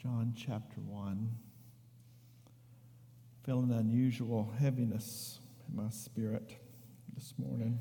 [0.00, 1.28] John chapter 1.
[3.44, 6.56] Feeling unusual heaviness in my spirit
[7.16, 7.80] this morning.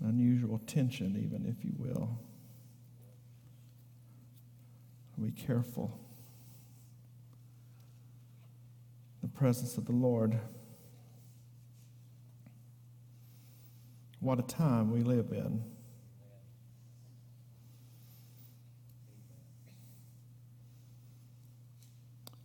[0.00, 2.18] An unusual tension, even, if you will.
[5.22, 6.00] Be careful.
[9.22, 10.40] The presence of the Lord.
[14.18, 15.62] What a time we live in.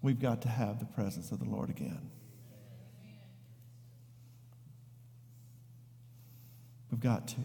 [0.01, 2.09] We've got to have the presence of the Lord again.
[6.89, 7.35] We've got to.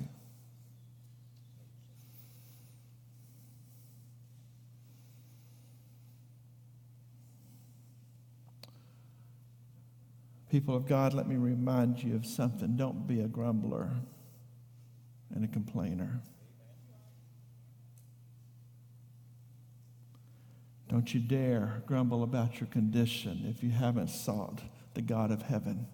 [10.49, 12.77] People of God, let me remind you of something.
[12.77, 13.91] Don't be a grumbler
[15.35, 16.21] and a complainer.
[20.89, 24.61] Don't you dare grumble about your condition if you haven't sought
[24.95, 25.87] the God of heaven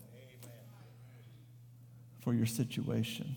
[2.22, 3.36] for your situation.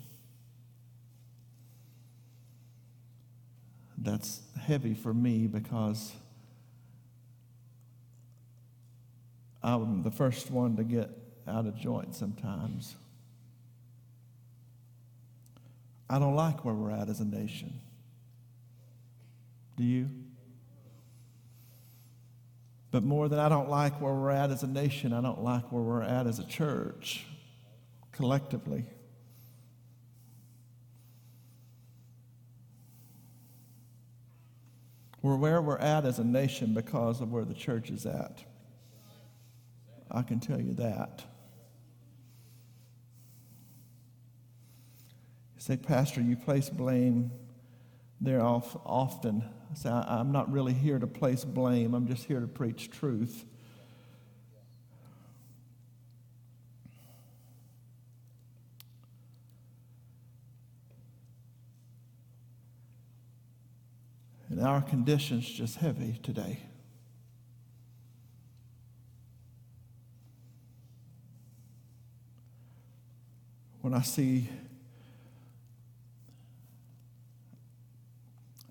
[3.98, 6.14] That's heavy for me because
[9.64, 11.10] I'm the first one to get
[11.48, 12.96] out of joint sometimes.
[16.10, 17.74] I don't like where we're at as a nation.
[19.78, 20.10] Do you?
[22.94, 25.72] But more than I don't like where we're at as a nation, I don't like
[25.72, 27.26] where we're at as a church
[28.12, 28.86] collectively.
[35.24, 38.44] We're where we're at as a nation because of where the church is at.
[40.12, 41.24] I can tell you that.
[45.56, 47.32] You say, Pastor, you place blame
[48.24, 49.44] there often.
[49.72, 53.46] I say, I'm not really here to place blame, I'm just here to preach truth.
[64.50, 66.60] And our condition's just heavy today.
[73.82, 74.48] When I see,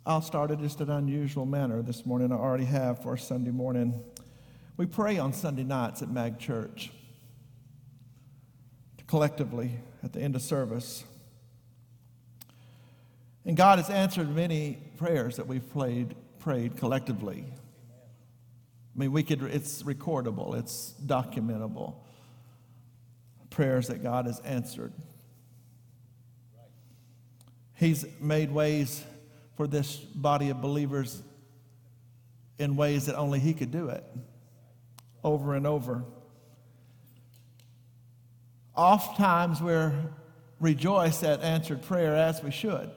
[0.04, 2.32] I'll start it just an unusual manner this morning.
[2.32, 4.02] I already have for Sunday morning.
[4.76, 6.90] We pray on Sunday nights at Mag Church
[9.06, 11.04] collectively at the end of service.
[13.44, 17.44] And God has answered many prayers that we've played, prayed collectively.
[17.46, 21.94] I mean, we could, it's recordable, it's documentable.
[23.50, 24.92] Prayers that God has answered.
[27.74, 29.04] He's made ways
[29.62, 31.22] for this body of believers
[32.58, 34.02] in ways that only He could do it
[35.22, 36.02] over and over.
[38.74, 39.94] Oftentimes we're
[40.58, 42.90] rejoice at answered prayer as we should.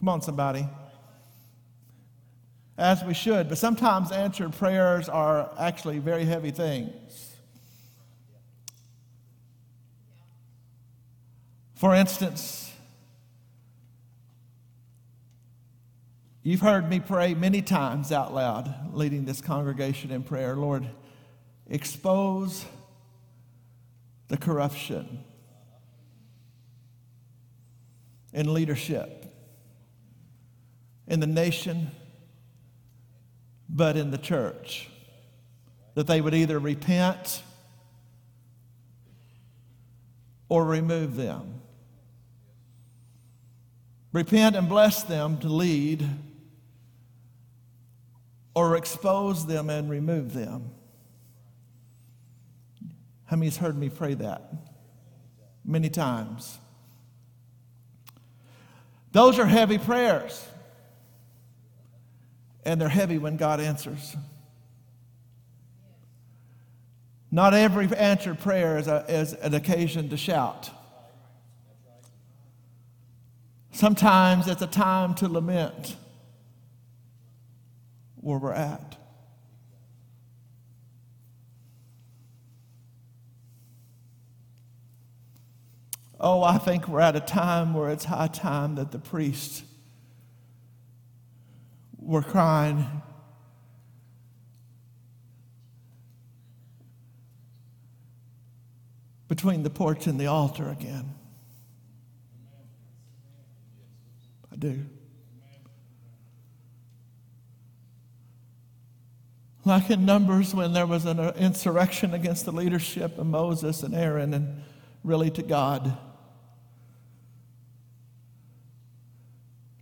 [0.00, 0.66] Come on, somebody.
[2.76, 7.36] As we should, but sometimes answered prayers are actually very heavy things.
[11.76, 12.65] For instance,
[16.46, 20.88] you've heard me pray many times out loud, leading this congregation in prayer Lord,
[21.68, 22.64] expose
[24.28, 25.24] the corruption
[28.32, 29.24] in leadership
[31.08, 31.90] in the nation,
[33.68, 34.88] but in the church.
[35.94, 37.42] That they would either repent
[40.48, 41.60] or remove them.
[44.12, 46.08] Repent and bless them to lead,
[48.56, 50.70] or expose them and remove them.
[53.26, 54.50] How many's heard me pray that?
[55.62, 56.58] Many times.
[59.12, 60.42] Those are heavy prayers
[62.64, 64.16] and they're heavy when God answers.
[67.30, 70.70] Not every answered prayer is, a, is an occasion to shout.
[73.72, 75.96] Sometimes it's a time to lament
[78.26, 78.96] where we're at.
[86.18, 89.62] Oh, I think we're at a time where it's high time that the priests
[92.00, 92.84] were crying.
[99.28, 101.14] Between the porch and the altar again.
[104.52, 104.84] I do.
[109.66, 113.96] Like in Numbers, when there was an uh, insurrection against the leadership of Moses and
[113.96, 114.62] Aaron, and
[115.02, 115.98] really to God.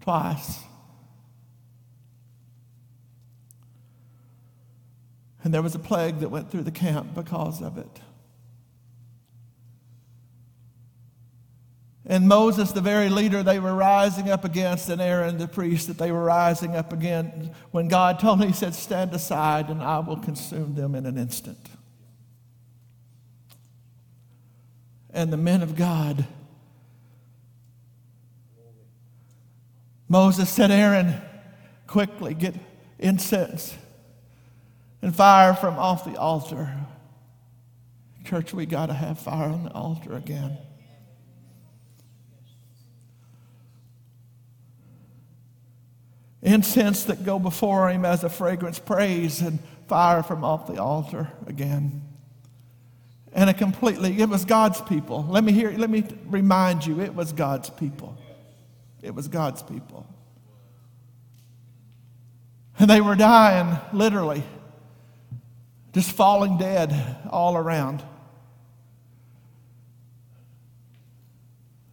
[0.00, 0.60] Twice.
[5.42, 8.00] And there was a plague that went through the camp because of it.
[12.06, 15.96] And Moses, the very leader they were rising up against, and Aaron, the priest that
[15.96, 20.00] they were rising up against, when God told him, He said, Stand aside and I
[20.00, 21.58] will consume them in an instant.
[25.14, 26.26] And the men of God,
[30.08, 31.14] Moses said, Aaron,
[31.86, 32.54] quickly get
[32.98, 33.74] incense
[35.00, 36.74] and fire from off the altar.
[38.24, 40.58] Church, we got to have fire on the altar again.
[46.44, 49.58] Incense that go before him as a fragrance praise and
[49.88, 52.02] fire from off the altar again.
[53.32, 55.26] And it completely it was god's people.
[55.29, 58.17] Let me hear let me remind you it was god's people.
[59.02, 60.06] It was god's people.
[62.79, 64.43] And they were dying literally
[65.94, 66.93] just falling dead
[67.31, 68.02] all around.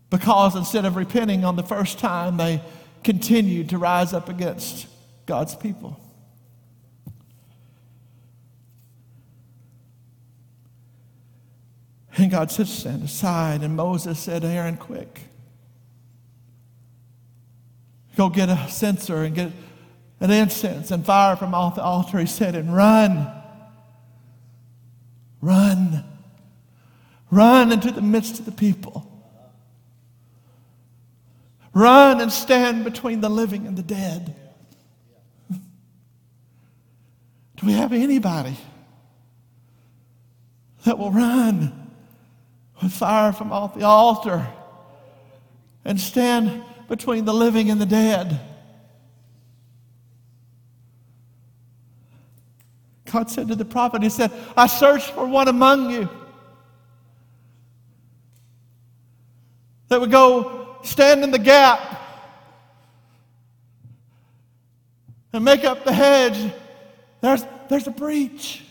[0.10, 2.62] Because instead of repenting on the first time they
[3.04, 4.88] continued to rise up against
[5.26, 6.00] God's people.
[12.18, 13.62] And God said, Stand aside.
[13.62, 15.22] And Moses said, Aaron, quick.
[18.16, 19.52] Go get a censer and get
[20.20, 22.20] an incense and fire from off the altar.
[22.20, 23.32] He said, and run.
[25.42, 26.04] Run.
[27.32, 29.11] Run into the midst of the people.
[31.74, 34.36] Run and stand between the living and the dead.
[35.50, 38.58] Do we have anybody
[40.84, 41.92] that will run
[42.82, 44.48] with fire from off the altar
[45.86, 48.40] and stand between the living and the dead?
[53.06, 56.10] God said to the prophet, He said, I searched for one among you
[59.90, 61.80] that would go stand in the gap
[65.34, 66.52] and make up the hedge,
[67.22, 68.64] there's, there's a breach.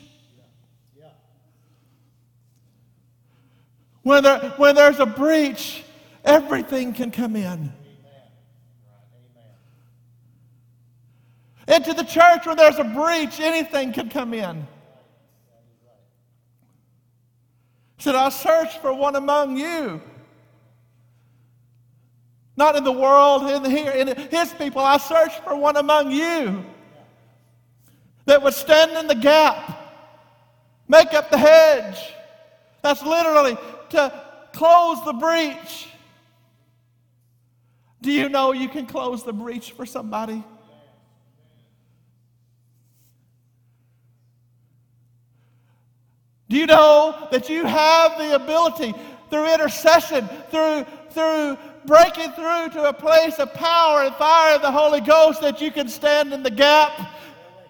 [4.03, 5.85] When, there, when there's a breach,
[6.25, 7.73] everything can come in.
[11.69, 14.67] Into the church, when there's a breach, anything can come in.
[17.97, 20.01] He said, I searched for one among you
[22.61, 24.83] not in the world, in here, in his people.
[24.83, 26.63] I searched for one among you
[28.27, 29.81] that would stand in the gap,
[30.87, 31.99] make up the hedge.
[32.83, 33.57] That's literally
[33.91, 34.23] to
[34.53, 35.89] close the breach.
[38.03, 40.45] Do you know you can close the breach for somebody?
[46.51, 48.93] Do you know that you have the ability
[49.31, 54.71] through intercession, through, through breaking through to a place of power and fire of the
[54.71, 56.93] Holy Ghost that you can stand in the gap,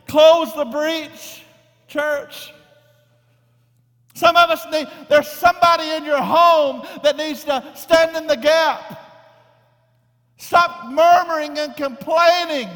[0.07, 1.43] close the breach,
[1.89, 2.53] church.
[4.15, 8.37] Some of us need, there's somebody in your home that needs to stand in the
[8.37, 8.99] gap.
[10.37, 12.69] Stop murmuring and complaining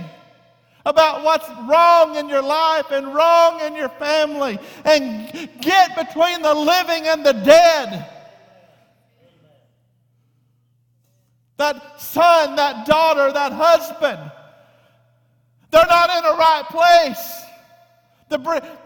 [0.87, 6.55] about what's wrong in your life and wrong in your family and get between the
[6.55, 8.14] living and the dead.
[11.57, 14.31] That son, that daughter, that husband.
[15.71, 17.43] They're not in the right place.
[18.29, 18.39] The,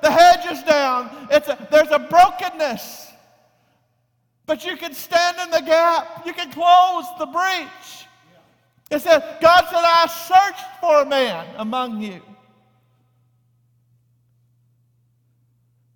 [0.03, 1.29] the hedge is down.
[1.31, 3.13] It's a, there's a brokenness.
[4.47, 6.27] But you can stand in the gap.
[6.27, 8.07] You can close the breach.
[8.91, 12.23] It said, God said, I searched for a man among you.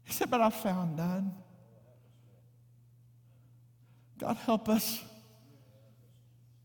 [0.05, 1.33] He said, but I found none.
[4.19, 5.03] God help us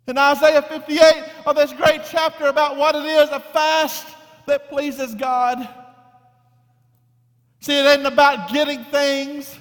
[0.08, 4.08] in Isaiah 58, of this great chapter about what it is a fast
[4.46, 5.68] that pleases God.
[7.60, 9.60] See, it ain't about getting things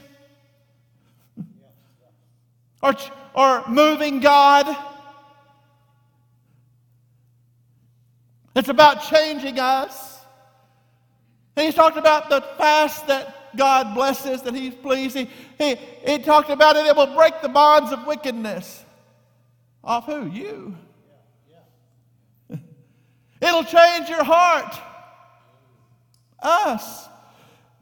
[2.81, 2.95] or,
[3.35, 4.77] or moving God.
[8.55, 10.21] It's about changing us.
[11.57, 15.17] And he's talked about the fast that God blesses, that he's pleased.
[15.17, 15.75] He, he,
[16.07, 18.85] he talked about it, it will break the bonds of wickedness.
[19.87, 20.27] Off who?
[20.27, 20.77] You.
[23.41, 24.77] It'll change your heart.
[26.43, 27.09] Us.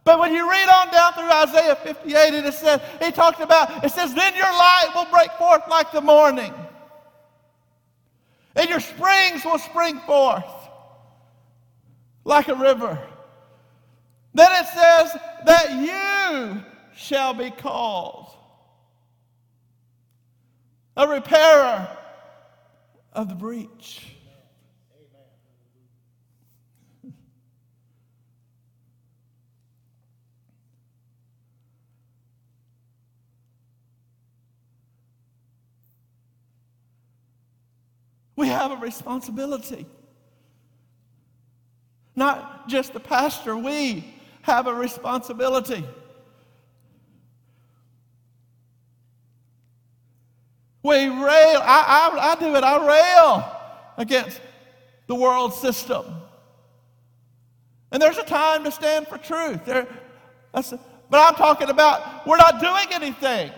[0.04, 3.82] But when you read on down through Isaiah 58, and it says, he talked about,
[3.82, 6.52] it says, then your light will break forth like the morning,
[8.54, 10.44] and your springs will spring forth
[12.24, 12.98] like a river.
[14.34, 16.62] Then it says that you
[16.94, 18.34] shall be called
[20.96, 21.88] a repairer
[23.12, 24.14] of the breach.
[38.36, 39.86] We have a responsibility.
[42.16, 44.04] Not just the pastor, we
[44.42, 45.84] have a responsibility.
[50.84, 53.56] We rail, I, I, I do it, I rail
[53.96, 54.38] against
[55.06, 56.04] the world system.
[57.90, 59.64] And there's a time to stand for truth.
[59.64, 59.88] There,
[60.52, 60.78] but
[61.12, 63.50] I'm talking about we're not doing anything.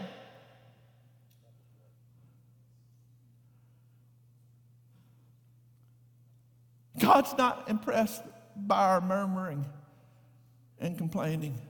[6.97, 8.23] God's not impressed
[8.55, 9.67] by our murmuring
[10.79, 11.61] and complaining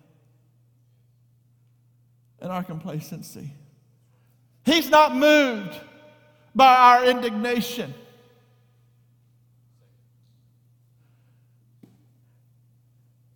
[2.41, 3.53] and our complacency.
[4.66, 5.78] He's not moved
[6.52, 7.94] by our indignation.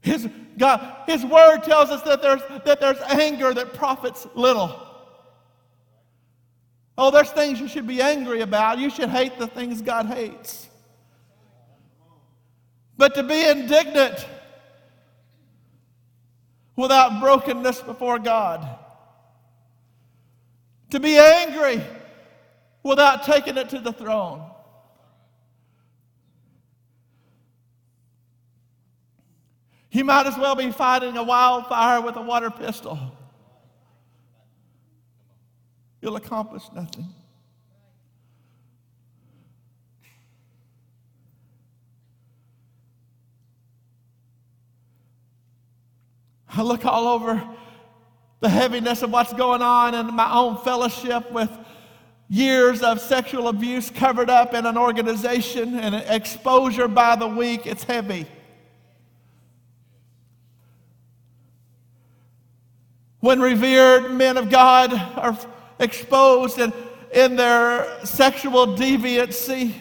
[0.00, 4.88] His, God, his word tells us that there's, that there's anger that profits little.
[6.99, 8.78] Oh, there's things you should be angry about.
[8.78, 10.68] You should hate the things God hates.
[12.96, 14.26] But to be indignant
[16.75, 18.79] without brokenness before God,
[20.90, 21.82] to be angry
[22.82, 24.50] without taking it to the throne.
[29.92, 32.99] You might as well be fighting a wildfire with a water pistol.
[36.00, 37.09] You'll accomplish nothing.
[46.52, 47.42] I look all over
[48.40, 51.50] the heaviness of what's going on in my own fellowship with
[52.28, 57.66] years of sexual abuse covered up in an organization and exposure by the week.
[57.66, 58.26] It's heavy.
[63.18, 65.37] When revered men of God are
[65.78, 66.73] exposed in,
[67.12, 69.75] in their sexual deviancy,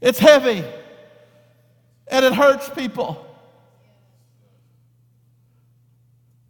[0.00, 0.64] it's heavy
[2.06, 3.26] and it hurts people.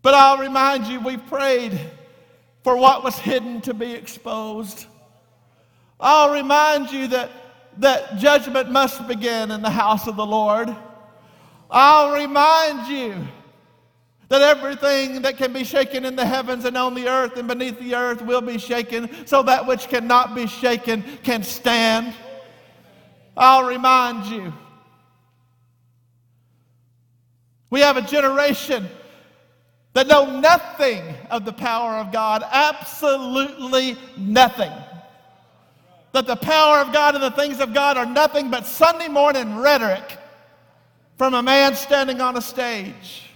[0.03, 1.79] But I'll remind you, we prayed
[2.63, 4.87] for what was hidden to be exposed.
[5.99, 7.31] I'll remind you that,
[7.79, 10.75] that judgment must begin in the house of the Lord.
[11.71, 13.15] I'll remind you
[14.29, 17.79] that everything that can be shaken in the heavens and on the earth and beneath
[17.79, 22.15] the earth will be shaken, so that which cannot be shaken can stand.
[23.37, 24.53] I'll remind you
[27.71, 28.89] We have a generation
[29.93, 34.73] that know nothing of the power of God, absolutely nothing.
[36.13, 39.57] That the power of God and the things of God are nothing but Sunday morning
[39.59, 40.19] rhetoric
[41.19, 43.31] from a man standing on a stage.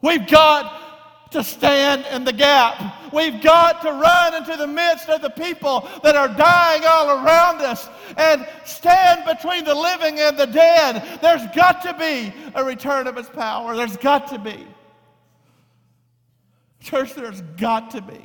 [0.00, 3.12] We've got to stand in the gap.
[3.12, 7.62] We've got to run into the midst of the people that are dying all around
[7.62, 11.20] us and stand between the living and the dead.
[11.20, 13.74] There's got to be a return of His power.
[13.74, 14.66] There's got to be.
[16.86, 18.20] Church, there's got to be.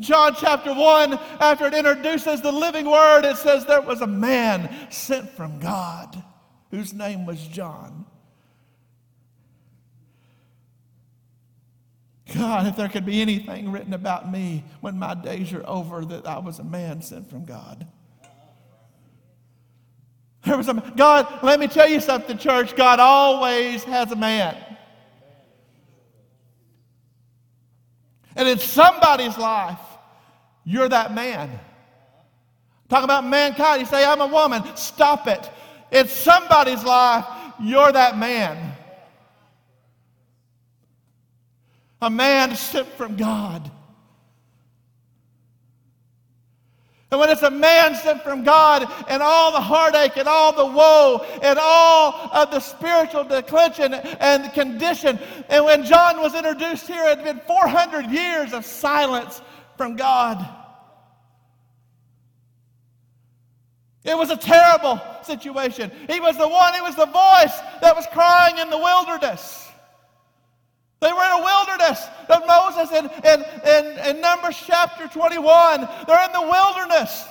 [0.00, 4.90] John chapter 1, after it introduces the living word, it says there was a man
[4.90, 6.20] sent from God
[6.72, 8.06] whose name was John.
[12.34, 16.26] God, if there could be anything written about me when my days are over, that
[16.26, 17.86] I was a man sent from God.
[20.44, 22.74] There was a God, let me tell you something, church.
[22.74, 24.56] God always has a man.
[28.38, 29.78] And in somebody's life,
[30.64, 31.60] you're that man.
[32.88, 33.80] Talk about mankind.
[33.80, 34.62] You say, I'm a woman.
[34.76, 35.50] Stop it.
[35.92, 37.26] In somebody's life,
[37.60, 38.76] you're that man.
[42.00, 43.70] a man sent from God.
[47.10, 50.66] And when it's a man sent from God and all the heartache and all the
[50.66, 57.02] woe and all of the spiritual declension and condition, and when John was introduced here,
[57.04, 59.40] it had been 400 years of silence
[59.78, 60.46] from God.
[64.04, 65.90] It was a terrible situation.
[66.10, 69.67] He was the one, he was the voice that was crying in the wilderness.
[71.00, 72.06] They were in a wilderness.
[72.28, 77.24] Of Moses in, in, in, in Numbers chapter 21, they're in the wilderness.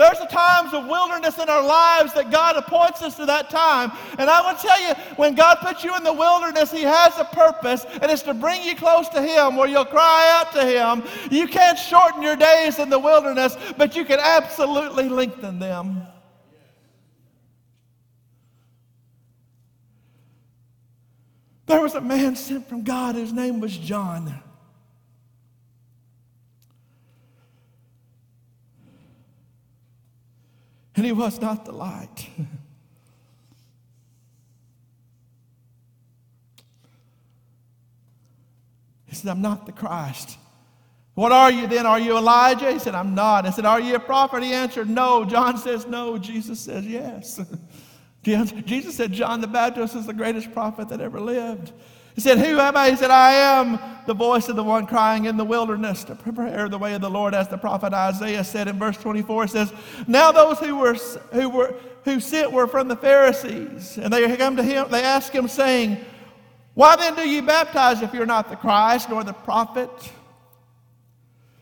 [0.00, 3.92] There's the times of wilderness in our lives that God appoints us to that time.
[4.18, 7.24] And I will tell you, when God puts you in the wilderness, He has a
[7.24, 11.02] purpose, and it's to bring you close to Him where you'll cry out to Him.
[11.30, 16.06] You can't shorten your days in the wilderness, but you can absolutely lengthen them.
[21.70, 24.42] There was a man sent from God, his name was John.
[30.96, 32.26] And he was not the light.
[39.06, 40.38] he said, I'm not the Christ.
[41.14, 41.86] What are you then?
[41.86, 42.72] Are you Elijah?
[42.72, 43.46] He said, I'm not.
[43.46, 44.42] I said, Are you a prophet?
[44.42, 45.24] He answered, No.
[45.24, 46.18] John says, No.
[46.18, 47.40] Jesus says, Yes.
[48.22, 51.72] Jesus said, John the Baptist is the greatest prophet that ever lived.
[52.14, 52.90] He said, Who am I?
[52.90, 56.68] He said, I am the voice of the one crying in the wilderness to prepare
[56.68, 59.44] the way of the Lord, as the prophet Isaiah said in verse 24.
[59.44, 59.72] It says,
[60.06, 60.94] Now those who were
[61.32, 61.74] who were
[62.04, 65.98] who sent were from the Pharisees, and they come to him, they ask him, saying,
[66.74, 69.90] Why then do you baptize if you're not the Christ nor the prophet?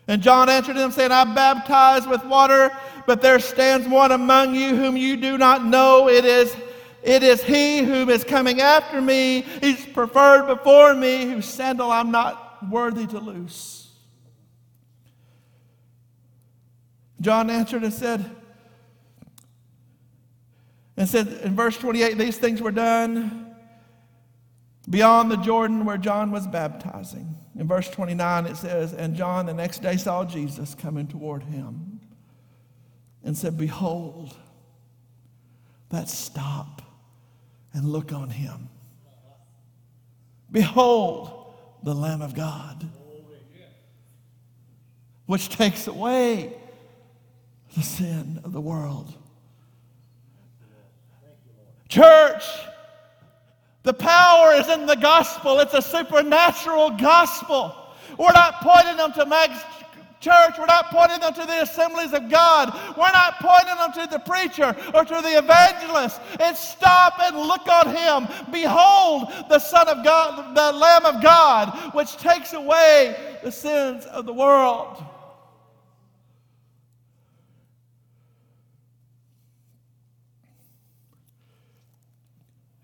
[0.09, 2.71] And John answered them, saying, I baptize with water,
[3.09, 6.07] but there stands one among you whom you do not know.
[6.07, 6.55] It is
[7.01, 9.41] it is he is coming after me.
[9.61, 13.91] He's preferred before me, whose sandal I'm not worthy to loose.
[17.19, 18.29] John answered and said,
[20.95, 23.55] and said in verse 28, these things were done
[24.87, 27.35] beyond the Jordan where John was baptizing.
[27.57, 31.88] In verse 29, it says, And John the next day saw Jesus coming toward him
[33.23, 34.35] and said, Behold,
[35.89, 36.81] that stop
[37.73, 38.69] and look on him.
[40.51, 42.87] Behold the Lamb of God,
[45.25, 46.53] which takes away
[47.75, 49.13] the sin of the world.
[51.87, 52.43] Church,
[53.83, 55.59] the power is in the gospel.
[55.59, 57.75] It's a supernatural gospel.
[58.17, 59.63] We're not pointing them to MAG's
[60.19, 60.55] church.
[60.57, 62.73] We're not pointing them to the assemblies of God.
[62.97, 66.19] We're not pointing them to the preacher or to the evangelist.
[66.39, 68.27] It's stop and look on him.
[68.51, 74.25] Behold the Son of God, the Lamb of God, which takes away the sins of
[74.25, 75.03] the world.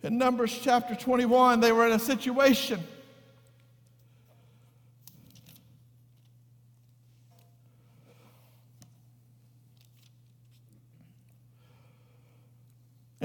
[0.04, 2.80] In Numbers chapter 21, they were in a situation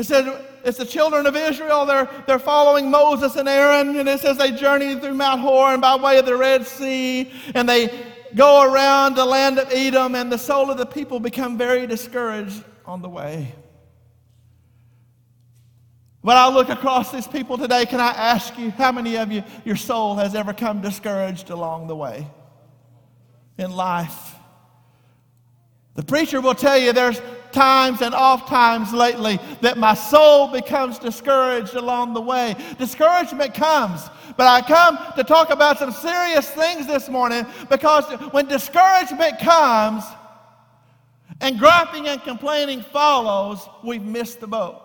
[0.00, 1.84] It said it's the children of Israel.
[1.84, 3.96] They're, they're following Moses and Aaron.
[3.96, 7.30] And it says they journey through Mount Hor and by way of the Red Sea.
[7.54, 7.92] And they
[8.34, 10.14] go around the land of Edom.
[10.14, 13.54] And the soul of the people become very discouraged on the way.
[16.22, 19.44] When I look across these people today, can I ask you how many of you,
[19.66, 22.26] your soul has ever come discouraged along the way
[23.58, 24.34] in life?
[25.94, 27.20] The preacher will tell you there's
[27.52, 32.54] times and oft times lately that my soul becomes discouraged along the way.
[32.78, 38.46] Discouragement comes, but I come to talk about some serious things this morning because when
[38.46, 40.04] discouragement comes
[41.40, 44.82] and griping and complaining follows, we've missed the boat.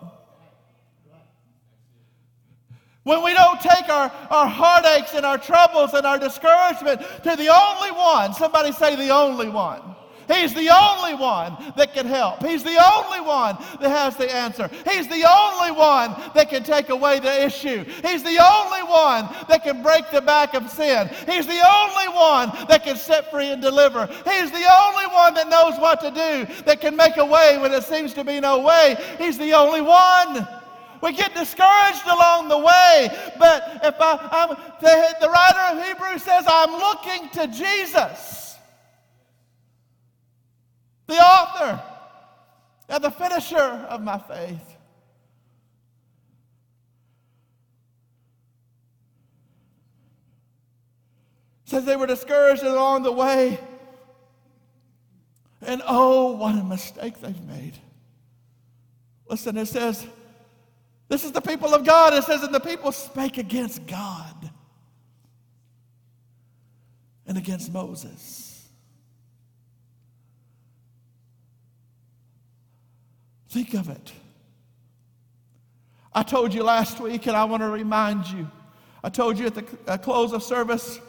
[3.02, 7.48] When we don't take our, our heartaches and our troubles and our discouragement to the
[7.48, 9.96] only one, somebody say the only one
[10.28, 12.44] He's the only one that can help.
[12.44, 14.68] He's the only one that has the answer.
[14.90, 17.84] He's the only one that can take away the issue.
[18.02, 21.08] He's the only one that can break the back of sin.
[21.26, 24.06] He's the only one that can set free and deliver.
[24.06, 27.72] He's the only one that knows what to do, that can make a way when
[27.72, 28.96] it seems to be no way.
[29.18, 30.46] He's the only one.
[31.02, 36.22] We get discouraged along the way, but if I, I'm, the, the writer of Hebrews
[36.22, 38.45] says, I'm looking to Jesus
[41.06, 41.82] the author
[42.88, 44.76] and the finisher of my faith.
[51.64, 53.58] Says they were discouraged along the way.
[55.62, 57.74] And oh, what a mistake they've made.
[59.28, 60.06] Listen, it says,
[61.08, 62.14] this is the people of God.
[62.14, 64.50] It says, and the people spake against God
[67.26, 68.45] and against Moses.
[73.56, 74.12] Think of it.
[76.12, 78.50] I told you last week, and I want to remind you.
[79.02, 81.00] I told you at the uh, close of service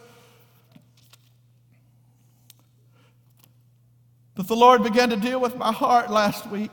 [4.35, 6.71] that the Lord began to deal with my heart last week.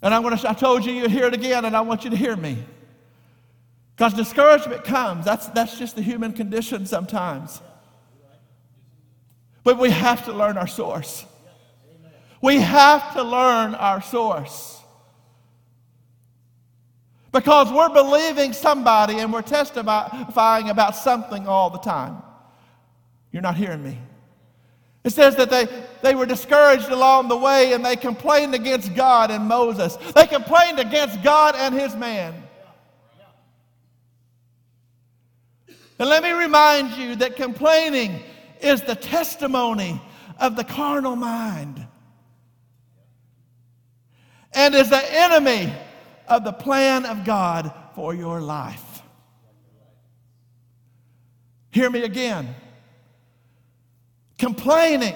[0.00, 2.10] And I'm going to, I told you you'd hear it again, and I want you
[2.10, 2.56] to hear me.
[3.96, 5.24] Because discouragement comes.
[5.24, 7.60] That's, that's just the human condition sometimes.
[9.64, 11.26] But we have to learn our source.
[12.44, 14.78] We have to learn our source.
[17.32, 22.22] Because we're believing somebody and we're testifying about something all the time.
[23.32, 23.98] You're not hearing me.
[25.04, 25.66] It says that they,
[26.02, 29.96] they were discouraged along the way and they complained against God and Moses.
[30.14, 32.34] They complained against God and his man.
[35.98, 38.22] And let me remind you that complaining
[38.60, 39.98] is the testimony
[40.38, 41.83] of the carnal mind
[44.54, 45.72] and is the enemy
[46.28, 49.02] of the plan of God for your life.
[51.70, 52.54] Hear me again.
[54.38, 55.14] Complaining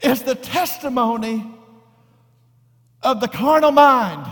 [0.00, 1.46] is the testimony
[3.02, 4.26] of the carnal mind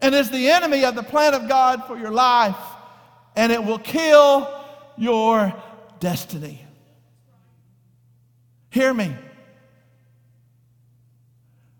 [0.00, 2.56] and is the enemy of the plan of God for your life,
[3.34, 4.48] and it will kill
[4.96, 5.52] your
[6.00, 6.64] destiny.
[8.70, 9.14] Hear me.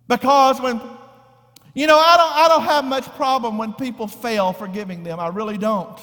[0.09, 0.81] Because when,
[1.75, 5.21] you know, I don't, I don't have much problem when people fail forgiving them.
[5.21, 5.99] I really don't.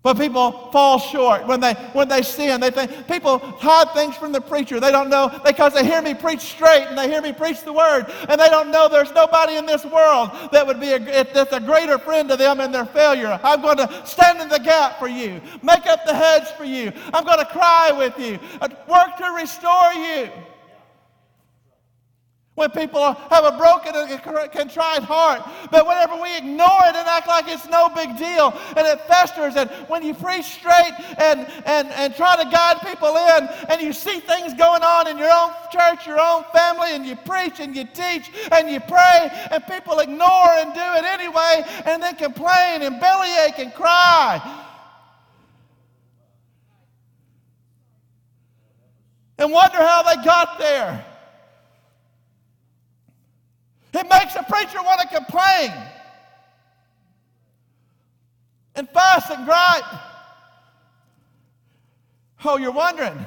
[0.00, 4.30] But people fall short, when they, when they sin, they think people hide things from
[4.30, 4.78] the preacher.
[4.78, 7.72] They don't know because they hear me preach straight and they hear me preach the
[7.72, 11.52] word, and they don't know there's nobody in this world that would be a, that's
[11.52, 13.40] a greater friend to them in their failure.
[13.42, 16.92] I'm going to stand in the gap for you, make up the hedge for you.
[17.12, 18.38] I'm going to cry with you,
[18.88, 20.30] work to restore you.
[22.58, 27.28] When people have a broken and contrite heart, but whenever we ignore it and act
[27.28, 31.86] like it's no big deal and it festers, and when you preach straight and, and,
[31.86, 35.52] and try to guide people in, and you see things going on in your own
[35.70, 40.00] church, your own family, and you preach and you teach and you pray, and people
[40.00, 44.64] ignore and do it anyway, and then complain and bellyache and cry.
[49.38, 51.04] And wonder how they got there.
[53.98, 55.72] It makes a preacher want to complain
[58.76, 59.82] and fuss and gripe.
[62.44, 63.26] Oh, you're wondering.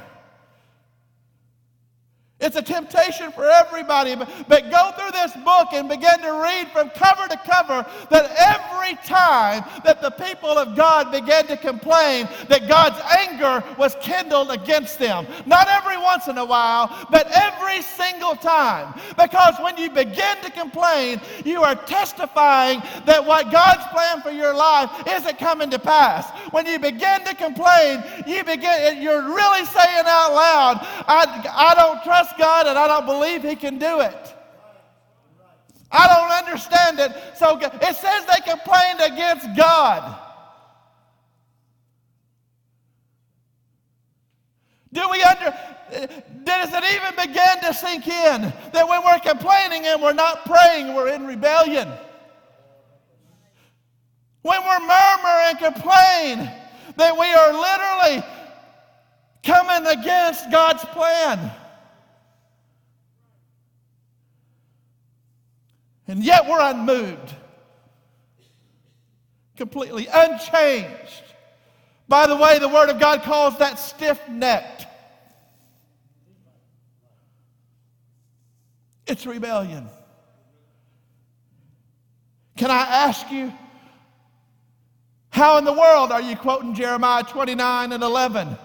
[2.41, 4.15] It's a temptation for everybody.
[4.47, 8.95] But, go through this book and begin to read from cover to cover that every
[9.05, 14.97] time that the people of God began to complain, that God's anger was kindled against
[14.97, 15.27] them.
[15.45, 18.99] Not every once in a while, but every single time.
[19.17, 24.53] Because when you begin to complain, you are testifying that what God's plan for your
[24.55, 26.29] life isn't coming to pass.
[26.51, 30.77] When you begin to complain, you begin, you're really saying out loud,
[31.07, 34.35] I, I don't trust trust God and I don't believe He can do it.
[35.91, 37.11] I don't understand it.
[37.37, 40.17] So it says they complained against God.
[44.93, 45.57] Do we under,
[46.43, 50.93] does it even begin to sink in that when we're complaining and we're not praying,
[50.93, 51.89] we're in rebellion?
[54.41, 56.51] When we're murmur and complain,
[56.97, 58.23] that we are literally
[59.43, 61.51] coming against God's plan.
[66.11, 67.33] And yet we're unmoved,
[69.55, 71.23] completely unchanged.
[72.09, 74.87] By the way, the Word of God calls that stiff necked.
[79.07, 79.87] It's rebellion.
[82.57, 83.53] Can I ask you,
[85.29, 88.57] how in the world are you quoting Jeremiah 29 and 11,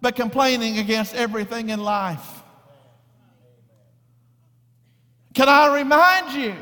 [0.00, 2.41] but complaining against everything in life?
[5.34, 6.54] Can I remind you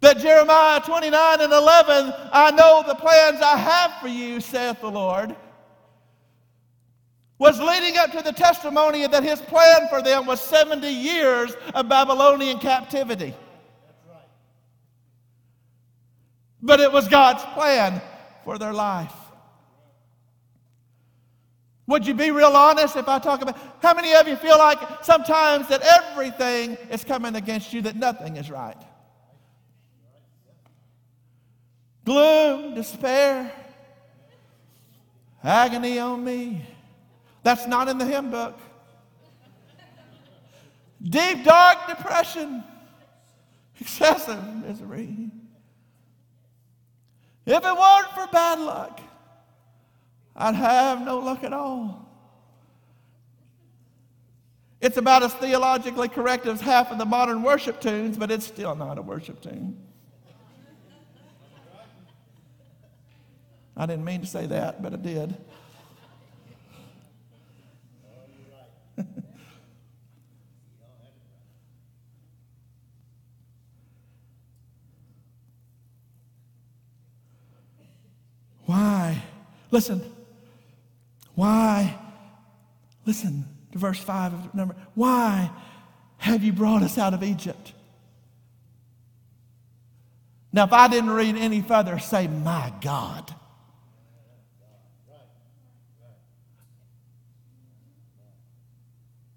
[0.00, 4.90] that Jeremiah 29 and 11, I know the plans I have for you, saith the
[4.90, 5.34] Lord,
[7.38, 11.88] was leading up to the testimony that his plan for them was 70 years of
[11.88, 13.34] Babylonian captivity.
[16.62, 18.00] But it was God's plan
[18.44, 19.12] for their life.
[21.86, 24.78] Would you be real honest if I talk about how many of you feel like
[25.02, 28.76] sometimes that everything is coming against you, that nothing is right?
[32.04, 33.52] Gloom, despair.
[35.42, 36.64] Agony on me.
[37.42, 38.58] That's not in the hymn book.
[41.02, 42.64] Deep, dark depression,
[43.78, 45.30] excessive misery.
[47.44, 49.00] If it weren't for bad luck,
[50.36, 52.04] I'd have no luck at all.
[54.80, 58.74] It's about as theologically correct as half of the modern worship tunes, but it's still
[58.74, 59.80] not a worship tune.
[63.76, 65.36] I didn't mean to say that, but I did.
[78.66, 79.22] Why?
[79.70, 80.13] Listen.
[81.34, 81.98] Why?
[83.06, 84.76] Listen to verse 5 of number.
[84.94, 85.50] Why
[86.18, 87.72] have you brought us out of Egypt?
[90.52, 93.34] Now, if I didn't read any further, say, My God.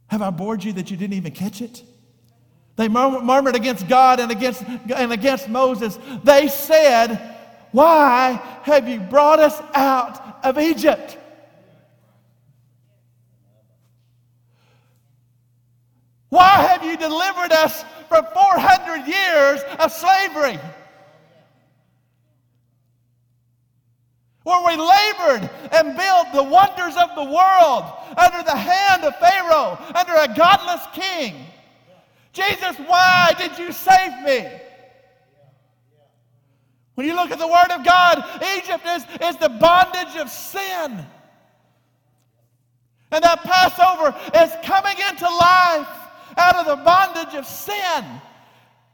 [0.08, 1.84] Have I bored you that you didn't even catch it?
[2.78, 5.98] They murmured against God and against, and against Moses.
[6.24, 7.36] They said,
[7.72, 11.18] Why have you brought us out of Egypt?
[16.30, 20.60] Why have you delivered us from 400 years of slavery?
[24.44, 27.84] Where we labored and built the wonders of the world
[28.18, 31.36] under the hand of Pharaoh, under a godless king.
[32.34, 34.50] Jesus, why did you save me?
[36.96, 38.24] When you look at the Word of God,
[38.58, 41.06] Egypt is, is the bondage of sin.
[43.12, 45.88] And that Passover is coming into life
[46.38, 48.06] out of the bondage of sin.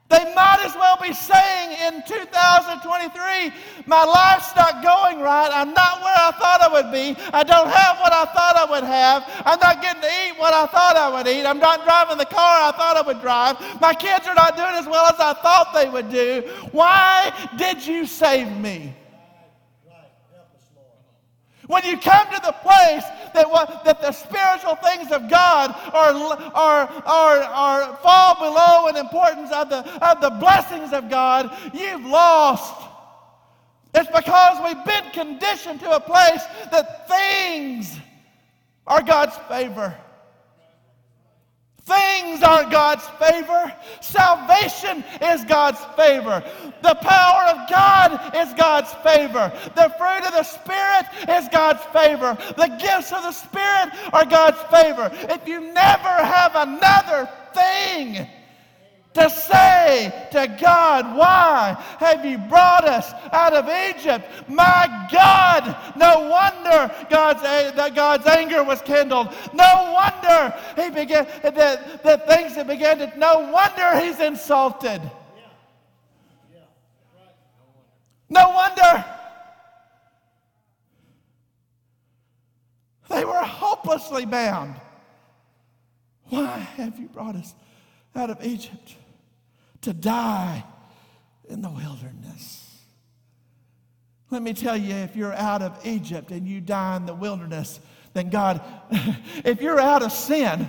[0.10, 3.52] They might as well be saying in 2023,
[3.88, 5.50] my life's not going right.
[5.52, 7.20] I'm not where I thought I would be.
[7.34, 9.24] I don't have what I thought I would have.
[9.44, 11.46] I'm not getting to eat what I thought I would eat.
[11.46, 13.58] I'm not driving the car I thought I would drive.
[13.82, 16.44] My kids are not doing as well as I thought they would do.
[16.72, 18.94] Why did you save me?
[21.74, 26.14] When you come to the place that, what, that the spiritual things of God are,
[26.54, 32.06] are, are, are fall below in importance of the, of the blessings of God, you've
[32.06, 32.88] lost.
[33.96, 37.98] It's because we've been conditioned to a place that things
[38.86, 39.98] are God's favor.
[41.86, 43.74] Things are God's favor.
[44.00, 46.42] Salvation is God's favor.
[46.82, 49.52] The power of God is God's favor.
[49.76, 52.38] The fruit of the Spirit is God's favor.
[52.56, 55.12] The gifts of the Spirit are God's favor.
[55.34, 58.28] If you never have another thing,
[59.14, 64.26] to say to God, Why have you brought us out of Egypt?
[64.50, 69.34] My God, no wonder God's, that God's anger was kindled.
[69.54, 75.02] No wonder he began, that, that things that began to, no wonder he's insulted.
[78.30, 79.06] No wonder.
[83.10, 84.76] They were hopelessly bound.
[86.30, 87.54] Why have you brought us
[88.16, 88.96] out of Egypt?
[89.84, 90.64] To die
[91.48, 92.64] in the wilderness.
[94.30, 97.80] Let me tell you, if you're out of Egypt and you die in the wilderness,
[98.14, 98.62] then God,
[99.46, 100.68] if you're out of sin,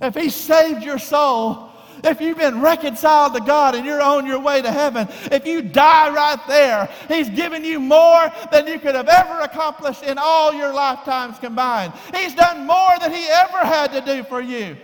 [0.00, 1.70] if He saved your soul,
[2.02, 5.62] if you've been reconciled to God and you're on your way to heaven, if you
[5.62, 10.54] die right there, He's given you more than you could have ever accomplished in all
[10.54, 11.92] your lifetimes combined.
[12.14, 14.76] He's done more than He ever had to do for you.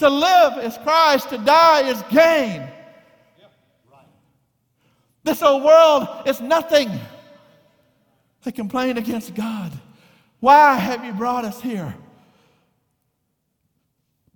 [0.00, 2.66] To live is Christ, to die is gain.
[5.22, 6.90] This old world is nothing.
[8.42, 9.70] They complain against God.
[10.40, 11.94] Why have you brought us here?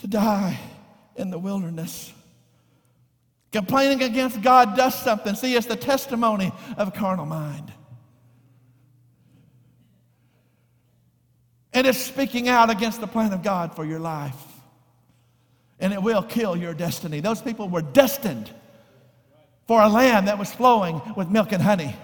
[0.01, 0.61] To die
[1.17, 2.13] in the wilderness.
[3.51, 5.35] Complaining against God does something.
[5.35, 7.73] See, it's the testimony of a carnal mind.
[11.73, 14.54] And it's speaking out against the plan of God for your life
[15.85, 17.21] and it will kill your destiny.
[17.21, 18.51] Those people were destined
[19.67, 21.95] for a land that was flowing with milk and honey.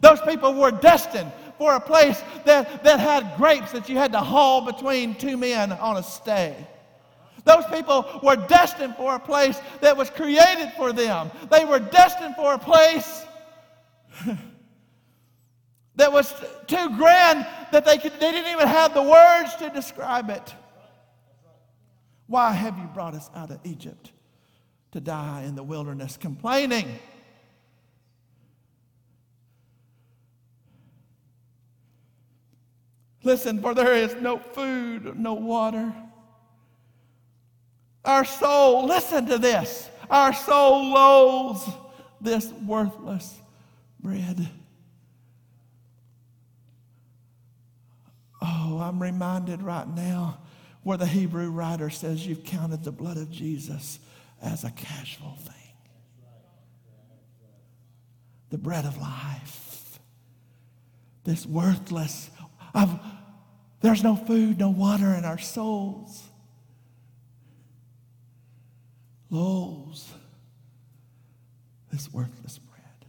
[0.00, 4.18] Those people were destined for a place that, that had grapes that you had to
[4.18, 6.56] haul between two men on a stay.
[7.44, 11.30] Those people were destined for a place that was created for them.
[11.48, 13.24] They were destined for a place
[15.94, 16.34] that was
[16.66, 20.56] too grand that they, could, they didn't even have the words to describe it.
[22.26, 24.12] Why have you brought us out of Egypt
[24.92, 26.16] to die in the wilderness?
[26.16, 26.98] Complaining.
[33.22, 35.92] Listen, for there is no food, no water.
[38.04, 41.68] Our soul, listen to this, our soul loathes
[42.20, 43.40] this worthless
[44.00, 44.48] bread.
[48.40, 50.38] Oh, I'm reminded right now
[50.86, 53.98] where the Hebrew writer says you've counted the blood of Jesus
[54.40, 55.72] as a casual thing.
[58.50, 59.98] The bread of life.
[61.24, 62.30] This worthless,
[62.72, 63.00] of,
[63.80, 66.22] there's no food, no water in our souls.
[69.28, 70.08] Loaves,
[71.90, 73.08] this worthless bread.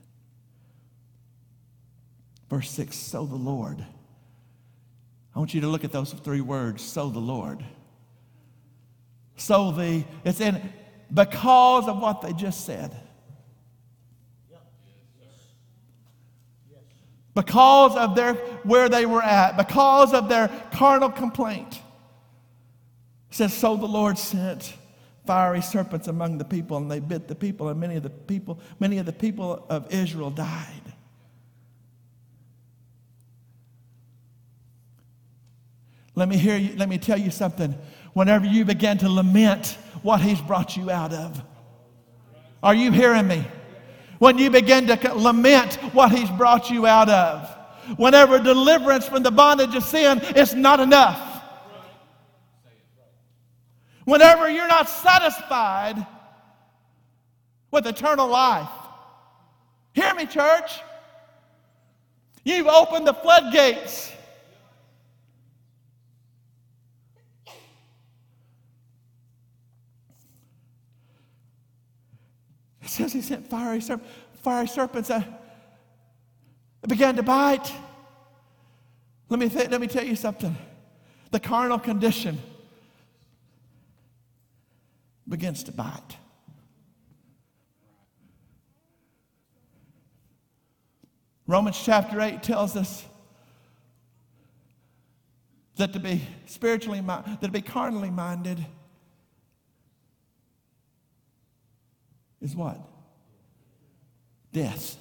[2.50, 3.86] Verse 6 So the Lord.
[5.38, 7.64] I want you to look at those three words so the Lord.
[9.36, 10.74] So the, it's in
[11.14, 13.00] because of what they just said.
[17.36, 21.82] Because of their where they were at, because of their carnal complaint.
[23.30, 24.74] It says, So the Lord sent
[25.28, 28.60] fiery serpents among the people, and they bit the people, and many of the people,
[28.80, 30.82] many of the people of Israel died.
[36.18, 37.76] Let me hear you, let me tell you something.
[38.14, 41.44] Whenever you begin to lament what he's brought you out of.
[42.64, 43.46] Are you hearing me?
[44.18, 47.48] When you begin to lament what he's brought you out of.
[47.98, 51.44] Whenever deliverance from the bondage of sin is not enough.
[54.06, 56.04] Whenever you're not satisfied
[57.70, 58.72] with eternal life.
[59.94, 60.80] Hear me, church.
[62.44, 64.14] You've opened the floodgates
[72.88, 74.00] It says he sent fiery, serp-
[74.36, 75.28] fiery serpents that
[76.88, 77.70] began to bite.
[79.28, 80.56] Let me, th- let me tell you something.
[81.32, 82.40] The carnal condition
[85.28, 86.16] begins to bite.
[91.46, 93.04] Romans chapter 8 tells us
[95.76, 98.66] that to be spiritually that to be carnally minded
[102.42, 102.80] is what?
[104.54, 104.98] Death.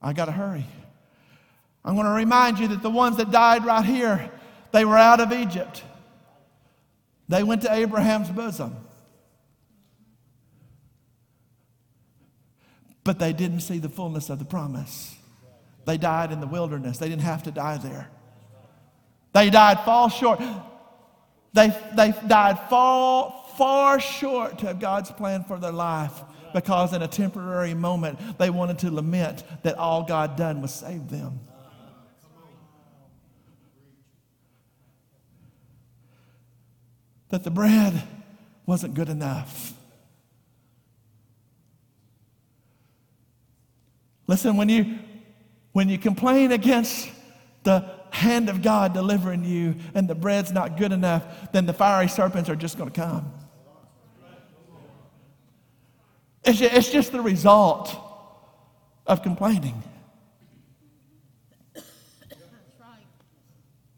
[0.00, 0.66] I got to hurry.
[1.84, 4.30] I'm going to remind you that the ones that died right here,
[4.72, 5.82] they were out of Egypt.
[7.28, 8.76] They went to Abraham's bosom.
[13.04, 15.14] But they didn't see the fullness of the promise.
[15.84, 16.98] They died in the wilderness.
[16.98, 18.10] They didn't have to die there.
[19.32, 20.40] They died fall short.
[21.56, 26.12] They, they died far, far short of God's plan for their life
[26.52, 31.08] because in a temporary moment they wanted to lament that all God done was save
[31.08, 31.40] them.
[37.30, 38.02] That the bread
[38.66, 39.72] wasn't good enough.
[44.26, 44.98] Listen, when you
[45.72, 47.08] when you complain against
[47.62, 52.08] the hand of God delivering you and the bread's not good enough, then the fiery
[52.08, 53.32] serpents are just going to come.
[56.44, 57.94] It's just, the result
[59.06, 59.82] of complaining.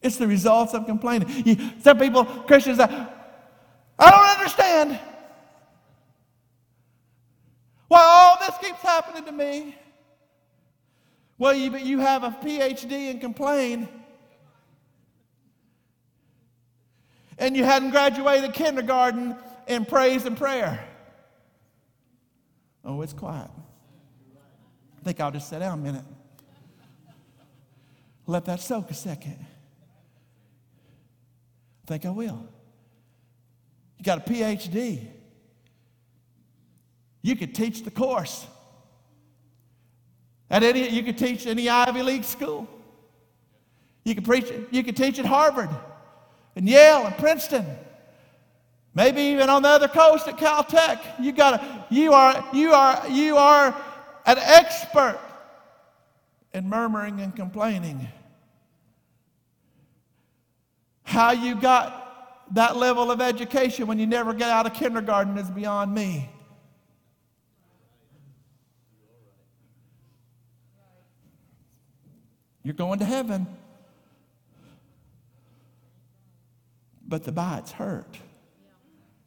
[0.01, 1.29] It's the results of complaining.
[1.45, 3.07] You, some people, Christians, uh,
[3.99, 4.99] I don't understand
[7.89, 9.77] why all this keeps happening to me.
[11.37, 13.89] Well, you, you have a PhD and complain.
[17.39, 20.85] And you hadn't graduated kindergarten in praise and prayer.
[22.85, 23.51] Oh, it's quiet.
[24.99, 26.05] I think I'll just sit down a minute.
[28.27, 29.39] Let that soak a second.
[31.85, 32.47] I think I will.
[33.99, 35.07] You got a PhD.
[37.23, 38.47] You could teach the course.
[40.51, 42.69] At any, you could teach any Ivy League school.
[44.05, 44.51] You could preach.
[44.71, 45.71] You could teach at Harvard
[46.59, 47.65] and Yale and Princeton.
[48.93, 50.99] Maybe even on the other coast at Caltech.
[51.21, 53.69] You got you are you are you are
[54.27, 55.21] an expert
[56.53, 58.09] in murmuring and complaining.
[61.05, 65.49] How you got that level of education when you never get out of kindergarten is
[65.49, 66.29] beyond me.
[72.65, 73.47] You're going to heaven.
[77.09, 78.19] But the bites hurt.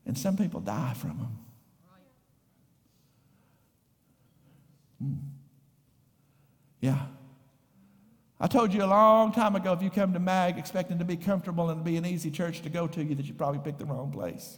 [0.06, 1.38] And some people die from them.
[5.02, 5.14] Hmm.
[6.80, 7.00] Yeah.
[8.40, 11.16] I told you a long time ago if you come to MAG expecting to be
[11.16, 13.86] comfortable and be an easy church to go to you, that you probably picked the
[13.86, 14.58] wrong place.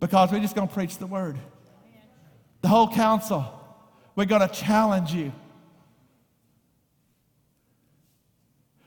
[0.00, 1.38] Because we're just going to preach the word.
[2.60, 3.44] The whole counsel.
[4.16, 5.32] We're going to challenge you.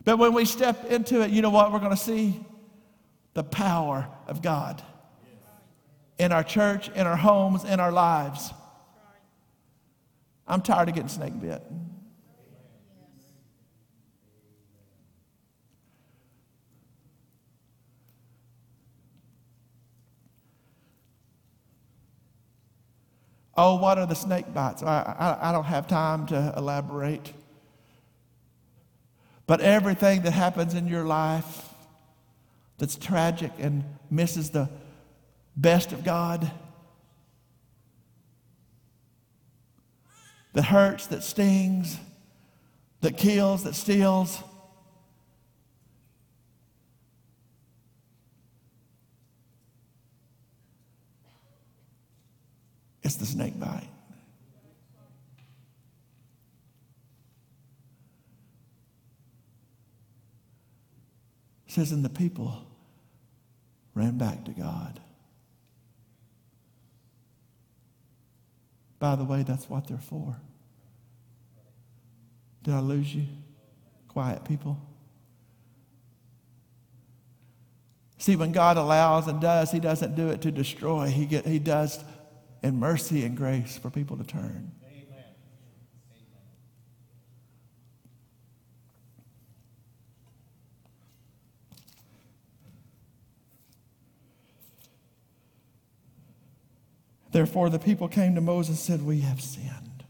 [0.06, 2.40] But when we step into it, you know what we're going to see?
[3.34, 4.82] The power of God
[6.18, 8.54] in our church, in our homes, in our lives.
[10.48, 11.62] I'm tired of getting snake bit.
[23.58, 24.84] Oh, what are the snake bites?
[24.84, 27.34] I, I, I, don't have time to elaborate.
[29.48, 31.70] But everything that happens in your life
[32.78, 34.70] that's tragic and misses the
[35.56, 36.52] best of God,
[40.54, 41.98] that hurts, that stings,
[43.02, 44.42] that kills, that steals.
[53.04, 53.88] It's the snake bite.
[61.76, 62.66] Says, and the people
[63.94, 65.00] ran back to God.
[68.98, 70.38] By the way, that's what they're for.
[72.64, 73.26] Did I lose you?
[74.08, 74.80] Quiet people.
[78.18, 81.08] See, when God allows and does, He doesn't do it to destroy.
[81.08, 82.04] He, get, he does
[82.64, 84.72] in mercy and grace for people to turn.
[97.36, 100.06] Therefore, the people came to Moses and said, We have sinned.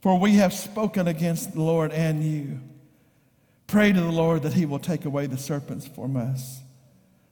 [0.00, 2.60] For we have spoken against the Lord and you.
[3.66, 6.62] Pray to the Lord that he will take away the serpents from us.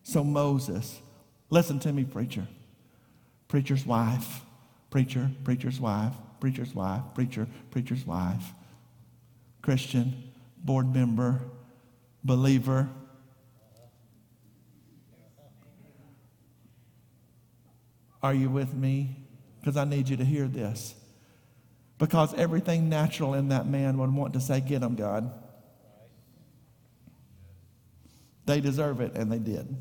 [0.03, 1.01] So Moses,
[1.49, 2.47] listen to me, preacher,
[3.49, 4.43] preacher's wife,
[4.91, 8.45] preacher, preacher's wife, preacher's wife, preacher, preacher's wife,
[9.63, 11.41] Christian, board member,
[12.23, 12.91] believer,
[18.25, 19.17] Are you with me?
[19.61, 20.95] Because I need you to hear this.
[21.99, 25.31] Because everything natural in that man would want to say, Get him, God.
[28.47, 29.77] They deserve it, and they did.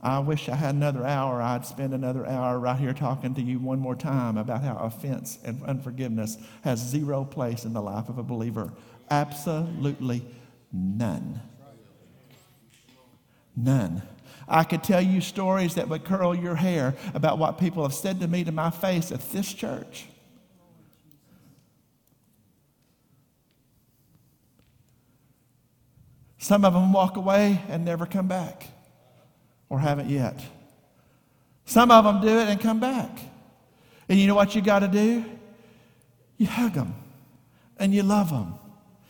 [0.00, 1.42] I wish I had another hour.
[1.42, 5.38] I'd spend another hour right here talking to you one more time about how offense
[5.44, 8.72] and unforgiveness has zero place in the life of a believer.
[9.10, 10.24] Absolutely
[10.72, 11.42] none.
[13.56, 14.02] None.
[14.48, 18.20] I could tell you stories that would curl your hair about what people have said
[18.20, 20.06] to me to my face at this church.
[26.38, 28.68] Some of them walk away and never come back,
[29.68, 30.40] or haven't yet.
[31.64, 33.18] Some of them do it and come back.
[34.08, 35.24] And you know what you got to do?
[36.36, 36.94] You hug them,
[37.78, 38.54] and you love them,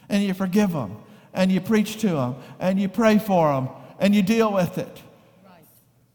[0.09, 0.97] and you forgive them,
[1.34, 3.68] and you preach to them, and you pray for them,
[3.99, 5.03] and you deal with it.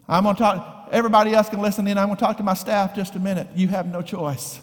[0.08, 1.98] I'm going to talk, everybody else can listen in.
[1.98, 3.48] I'm going to talk to my staff just a minute.
[3.56, 4.60] You have no choice.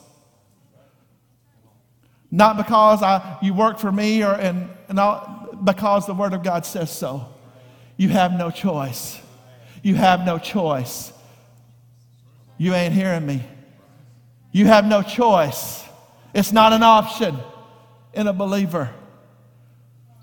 [2.30, 6.42] Not because I, you work for me or and, and all, because the Word of
[6.42, 7.26] God says so.
[7.96, 9.18] You have no choice.
[9.82, 11.12] You have no choice.
[12.58, 13.42] You ain't hearing me.
[14.52, 15.84] You have no choice.
[16.34, 17.36] It's not an option
[18.12, 18.90] in a believer.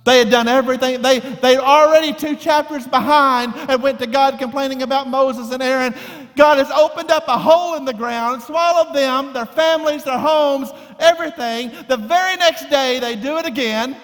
[0.06, 1.02] They had done everything.
[1.02, 5.96] They, they'd already two chapters behind and went to God complaining about Moses and Aaron.
[6.36, 10.70] God has opened up a hole in the ground, swallowed them, their families, their homes,
[11.00, 11.72] everything.
[11.88, 13.98] The very next day, they do it again.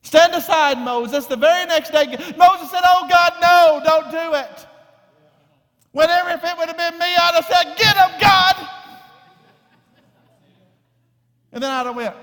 [0.00, 1.26] Stand aside, Moses.
[1.26, 2.06] The very next day,
[2.38, 4.66] Moses said, Oh, God, no, don't do it.
[5.92, 8.68] Whenever if it would have been me, I'd have said, Get him, God.
[11.52, 12.14] And then I'd have went,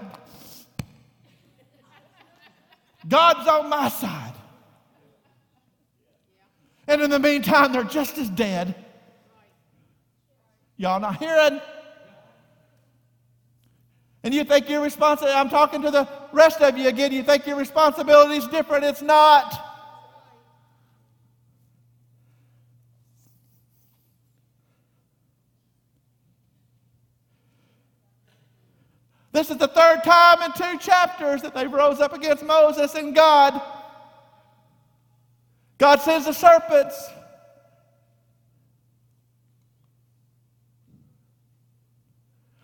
[3.07, 4.33] God's on my side.
[6.87, 8.73] And in the meantime, they're just as dead.
[10.77, 11.61] Y'all not hearing?
[14.23, 17.45] And you think your responsibility, I'm talking to the rest of you again, you think
[17.47, 18.83] your responsibility is different.
[18.83, 19.68] It's not.
[29.39, 33.15] This is the third time in two chapters that they rose up against Moses and
[33.15, 33.61] God.
[35.77, 37.09] God sends the serpents.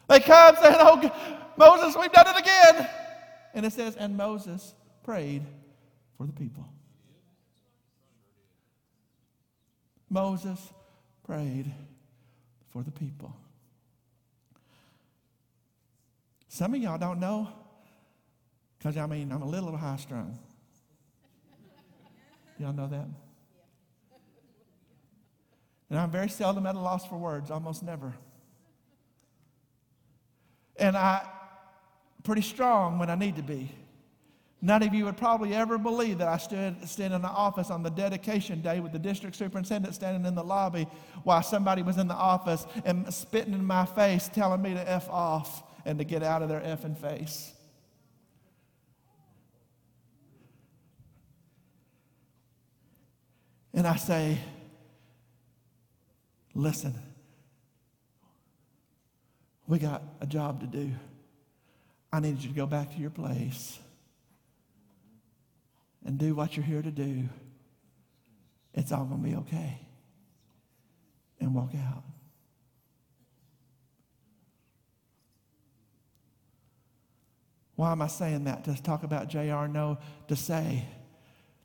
[0.09, 2.89] They come saying, Oh, Moses, we've done it again.
[3.53, 5.43] And it says, And Moses prayed
[6.17, 6.67] for the people.
[10.09, 10.73] Moses
[11.23, 11.71] prayed
[12.67, 13.33] for the people.
[16.55, 17.49] Some of y'all don't know,
[18.77, 20.39] because I mean, I'm a little high strung.
[22.57, 23.07] Y'all know that?
[25.89, 28.13] And I'm very seldom at a loss for words, almost never.
[30.77, 31.27] And I
[32.23, 33.69] pretty strong when I need to be.
[34.61, 37.83] None of you would probably ever believe that I stood, stood in the office on
[37.83, 40.87] the dedication day with the district superintendent standing in the lobby
[41.25, 45.09] while somebody was in the office and spitting in my face, telling me to F
[45.09, 47.53] off and to get out of their effing face.
[53.73, 54.39] And I say,
[56.53, 56.95] listen,
[59.67, 60.91] we got a job to do.
[62.11, 63.77] I need you to go back to your place
[66.05, 67.27] and do what you're here to do.
[68.73, 69.79] It's all going to be okay.
[71.39, 72.03] And walk out.
[77.75, 78.63] Why am I saying that?
[78.65, 79.67] To talk about JR?
[79.67, 79.97] No,
[80.27, 80.85] to say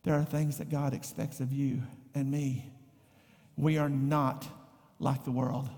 [0.02, 1.82] there are things that God expects of you
[2.14, 2.72] and me.
[3.56, 4.46] We are not
[4.98, 5.68] like the world.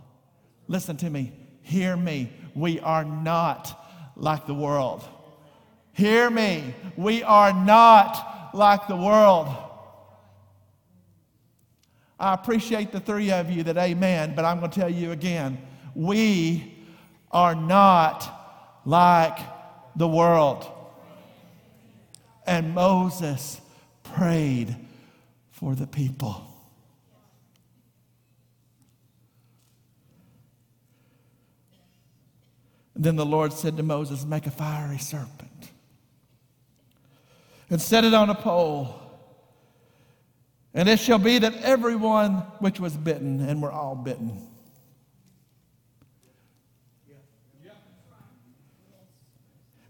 [0.68, 1.32] Listen to me.
[1.62, 2.32] Hear me.
[2.54, 3.78] We are not
[4.16, 5.04] like the world.
[5.92, 6.74] Hear me.
[6.96, 9.48] We are not like the world.
[12.18, 15.58] I appreciate the three of you that amen, but I'm going to tell you again
[15.94, 16.86] we
[17.30, 19.38] are not like
[19.96, 20.66] the world.
[22.46, 23.60] And Moses
[24.02, 24.76] prayed
[25.50, 26.48] for the people.
[32.94, 35.70] then the Lord said to Moses, Make a fiery serpent
[37.70, 38.98] and set it on a pole.
[40.74, 44.46] And it shall be that everyone which was bitten, and we're all bitten,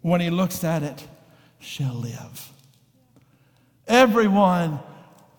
[0.02, 1.06] when he looks at it,
[1.58, 2.50] shall live.
[3.86, 4.80] Everyone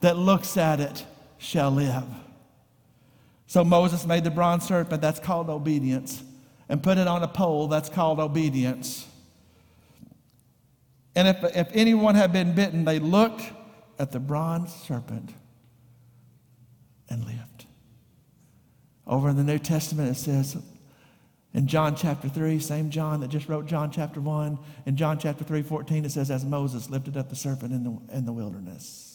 [0.02, 1.06] that looks at it
[1.38, 2.06] shall live.
[3.48, 6.24] So Moses made the bronze serpent, that's called obedience
[6.70, 7.68] and put it on a pole.
[7.68, 9.08] That's called obedience.
[11.16, 13.44] And if, if anyone had been bitten, they looked
[14.00, 15.34] at the bronze serpent
[17.10, 17.66] and lived.
[19.06, 20.58] Over in the New Testament, it says
[21.54, 25.44] in John chapter 3, same John that just wrote John chapter 1, in John chapter
[25.44, 29.10] 3, 14, it says, As Moses lifted up the serpent in the, in the wilderness.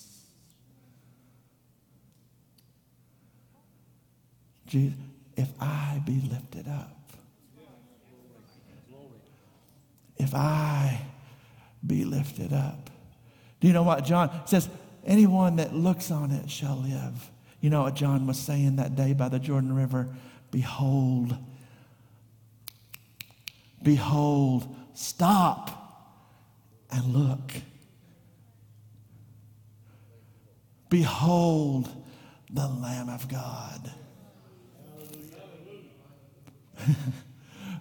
[4.67, 4.99] Jesus,
[5.37, 6.95] if I be lifted up,
[10.19, 11.01] if I
[11.87, 12.91] be lifted up.
[13.61, 14.69] Do you know what John says?
[15.05, 17.31] Anyone that looks on it shall live.
[17.61, 20.09] You know what John was saying that day by the Jordan River?
[20.51, 21.37] Behold,
[23.83, 25.79] behold, stop
[26.91, 27.53] and look.
[30.89, 31.89] Behold
[32.51, 33.93] the Lamb of God,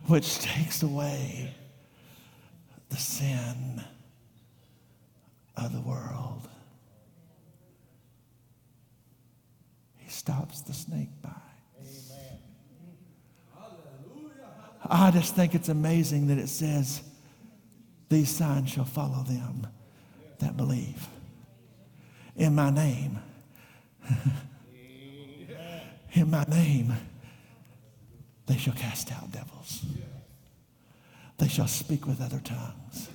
[0.07, 1.53] which takes away
[2.89, 3.81] the sin
[5.55, 6.47] of the world.
[9.97, 11.46] He stops the snake by.
[14.89, 17.01] I just think it's amazing that it says,
[18.09, 19.67] These signs shall follow them
[20.39, 21.07] that believe.
[22.35, 23.19] In my name.
[26.13, 26.93] In my name,
[28.47, 29.85] they shall cast out devils.
[31.37, 33.09] They shall speak with other tongues.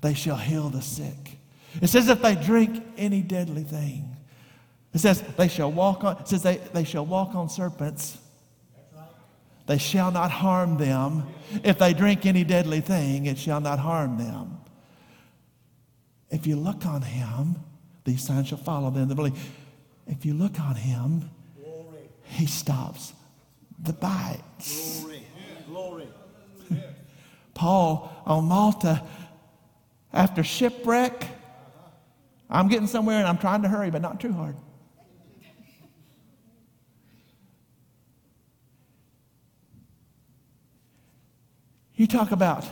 [0.00, 1.38] They shall heal the sick.
[1.80, 4.16] It says if they drink any deadly thing.
[4.94, 8.18] It says they shall walk on, it says they, they shall walk on serpents.
[9.66, 11.26] They shall not harm them.
[11.64, 14.58] If they drink any deadly thing, it shall not harm them.
[16.30, 17.56] If you look on him,
[18.04, 19.38] these signs shall follow them that believe.
[20.06, 21.30] If you look on him,
[22.22, 23.12] he stops
[23.82, 25.00] the bites.
[25.00, 25.22] Glory.
[25.68, 26.08] Glory.
[27.54, 29.02] Paul on Malta
[30.12, 31.26] after shipwreck.
[32.48, 34.56] I'm getting somewhere and I'm trying to hurry, but not too hard.
[41.96, 42.64] You talk about.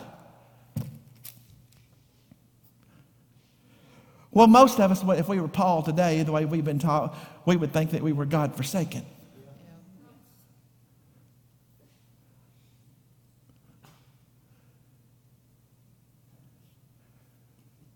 [4.31, 7.17] Well, most of us, if we were Paul today, the way we've been taught,
[7.47, 9.05] we would think that we were God forsaken.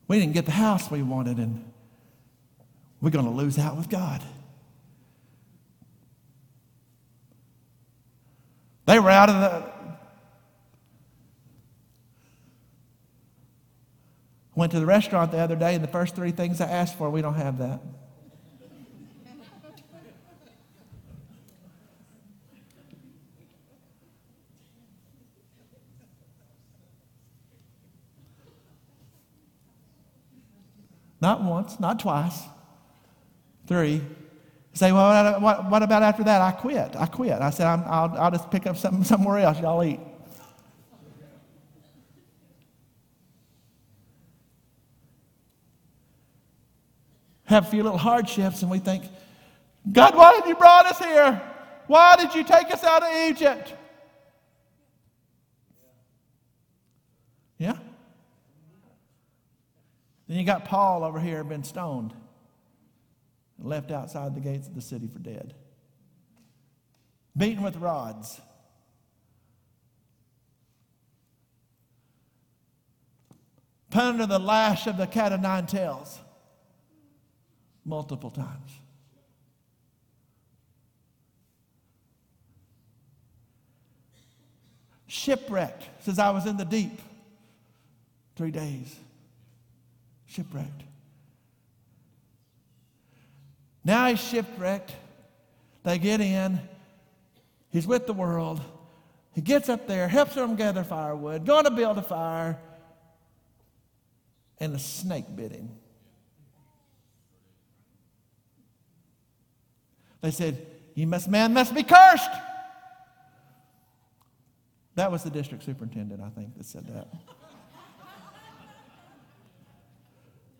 [0.06, 1.70] We didn't get the house we wanted, and
[3.02, 4.22] we're going to lose out with God.
[8.86, 9.77] They were out of the
[14.59, 17.09] Went to the restaurant the other day, and the first three things I asked for,
[17.11, 17.80] we don't have that.
[31.20, 32.42] Not once, not twice.
[33.68, 34.02] Three.
[34.72, 36.40] Say, well, what, what about after that?
[36.40, 36.96] I quit.
[36.96, 37.40] I quit.
[37.40, 39.61] I said, i will I'll just pick up something somewhere else.
[39.61, 40.00] Y'all eat.
[47.49, 49.05] Have a few little hardships, and we think,
[49.90, 51.40] God, why have you brought us here?
[51.86, 53.72] Why did you take us out of Egypt?
[57.57, 57.78] Yeah?
[60.26, 62.12] Then you got Paul over here, been stoned
[63.57, 65.55] and left outside the gates of the city for dead,
[67.34, 68.42] beaten with rods.
[73.88, 76.20] Put under the lash of the cat of nine tails
[77.89, 78.70] multiple times.
[85.07, 87.01] Shipwrecked, says I was in the deep
[88.36, 88.95] three days
[90.28, 90.82] shipwrecked.
[93.84, 94.93] Now he's shipwrecked.
[95.82, 96.61] They get in.
[97.70, 98.61] He's with the world.
[99.32, 102.59] He gets up there, helps them gather firewood, going to build a fire,
[104.59, 105.70] and a snake bit him.
[110.20, 112.30] They said, "You must, man must be cursed."
[114.94, 117.08] That was the district superintendent, I think, that said that.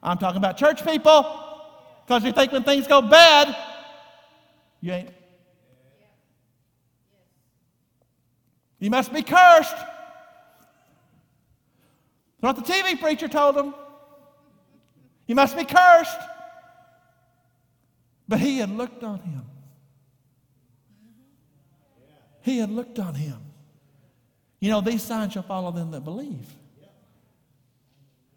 [0.02, 1.44] I'm talking about church people.
[2.06, 3.54] Because you think when things go bad,
[4.80, 5.11] you ain't.
[8.78, 9.76] You must be cursed.
[12.40, 13.74] That's what the TV preacher told them.
[15.26, 16.16] You must be cursed.
[18.29, 19.43] But he had looked on him.
[22.43, 23.39] He had looked on him.
[24.61, 26.47] You know, these signs shall follow them that believe.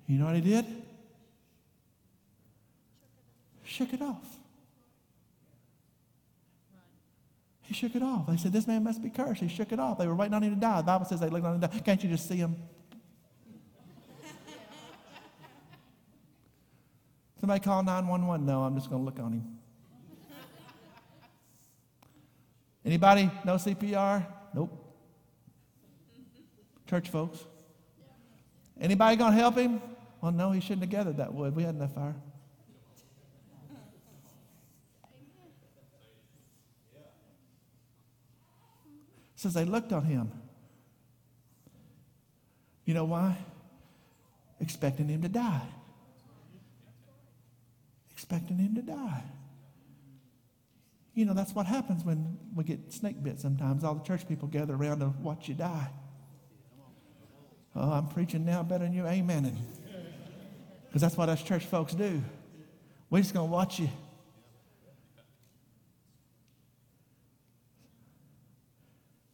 [0.07, 0.65] You know what he did?
[3.71, 4.37] shook it off.
[7.61, 8.27] He shook it off.
[8.27, 9.41] They said, This man must be cursed.
[9.41, 9.97] He shook it off.
[9.97, 10.77] They were waiting on him to die.
[10.81, 11.79] The Bible says they looked on him to die.
[11.79, 12.57] Can't you just see him?
[17.39, 18.45] Somebody call 911.
[18.45, 19.60] No, I'm just going to look on him.
[22.91, 24.25] Anybody know CPR?
[24.53, 24.69] Nope.
[26.89, 27.39] Church folks.
[28.81, 29.81] Anybody going to help him?
[30.19, 31.55] Well, no, he shouldn't have gathered that wood.
[31.55, 32.15] We had enough fire.
[39.37, 40.29] says they looked on him.
[42.83, 43.37] You know why?
[44.59, 45.67] Expecting him to die.
[48.11, 49.23] Expecting him to die.
[51.21, 53.83] You know, that's what happens when we get snake bit sometimes.
[53.83, 55.87] All the church people gather around to watch you die.
[57.75, 59.05] Oh, I'm preaching now better than you.
[59.05, 59.55] Amen.
[60.87, 62.23] Because that's what us church folks do.
[63.11, 63.89] We're just going to watch you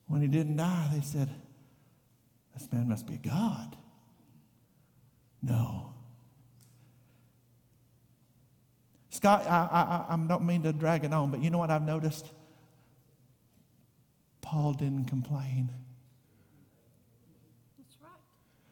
[0.08, 1.30] When he didn't die, they said,
[2.54, 3.78] This man must be a God.
[5.42, 5.94] No.
[9.18, 11.82] Scott, I, I, I don't mean to drag it on, but you know what I've
[11.82, 12.30] noticed?
[14.42, 15.72] Paul didn't complain.
[17.80, 18.12] That's right.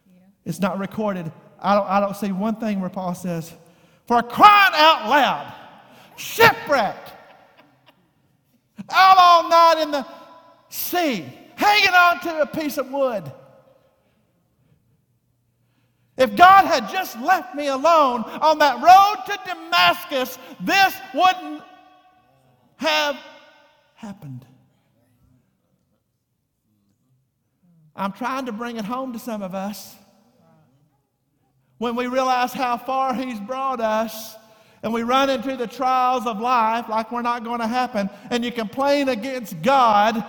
[0.08, 0.22] Yeah.
[0.46, 1.32] It's not recorded.
[1.60, 3.52] I don't, I don't see one thing where Paul says,
[4.06, 5.52] for crying out loud,
[6.16, 7.12] shipwrecked,
[8.92, 10.06] out all night in the
[10.70, 11.26] sea,
[11.56, 13.24] hanging on to a piece of wood.
[16.18, 21.62] If God had just left me alone on that road to Damascus, this wouldn't
[22.78, 23.18] have
[23.96, 24.46] happened.
[27.96, 29.96] I'm trying to bring it home to some of us.
[31.78, 34.36] When we realize how far He's brought us,
[34.84, 38.46] and we run into the trials of life like we're not going to happen, and
[38.46, 40.24] you complain against God,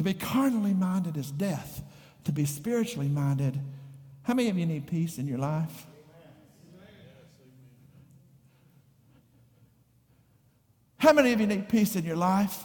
[0.00, 1.82] To be carnally minded is death.
[2.24, 3.58] To be spiritually minded,
[4.22, 5.86] how many of you need peace in your life?
[10.98, 12.64] How many of you need peace in your life?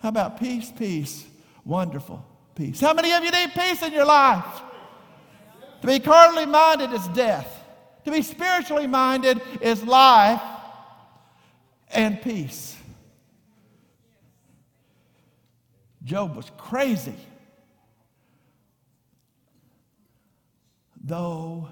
[0.00, 1.26] How about peace, peace?
[1.64, 2.24] Wonderful
[2.54, 2.80] peace.
[2.80, 4.62] How many of you need peace in your life?
[5.80, 7.64] To be carnally minded is death.
[8.04, 10.42] To be spiritually minded is life
[11.90, 12.76] and peace.
[16.04, 17.14] Job was crazy.
[21.04, 21.68] Though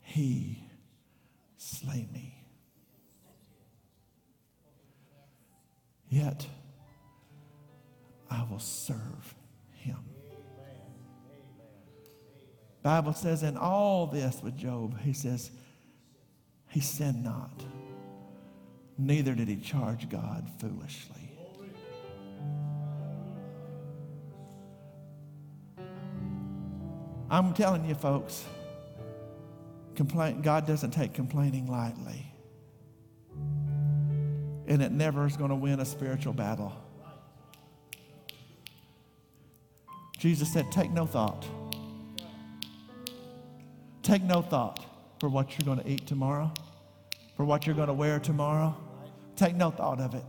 [0.00, 0.64] he
[1.58, 2.34] slay me.
[6.08, 6.46] Yet
[8.30, 9.34] I will serve
[9.72, 9.98] him.
[12.82, 15.50] Bible says in all this with Job, he says,
[16.70, 17.64] he sinned not,
[18.96, 21.36] neither did he charge God foolishly.
[27.30, 28.44] I'm telling you, folks,
[29.94, 32.32] complain, God doesn't take complaining lightly.
[34.66, 36.72] And it never is going to win a spiritual battle.
[40.18, 41.46] Jesus said, Take no thought.
[44.02, 44.84] Take no thought
[45.20, 46.52] for what you're going to eat tomorrow,
[47.36, 48.74] for what you're going to wear tomorrow.
[49.36, 50.24] Take no thought of it.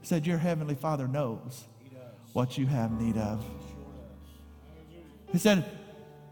[0.00, 1.64] He said, Your heavenly Father knows
[2.36, 3.42] what you have need of.
[5.32, 5.64] He said,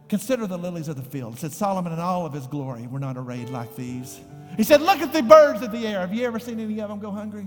[0.06, 1.32] Consider the lilies of the field.
[1.32, 4.20] He said, Solomon in all of his glory were not arrayed like these.
[4.58, 6.00] He said, Look at the birds of the air.
[6.00, 7.46] Have you ever seen any of them go hungry?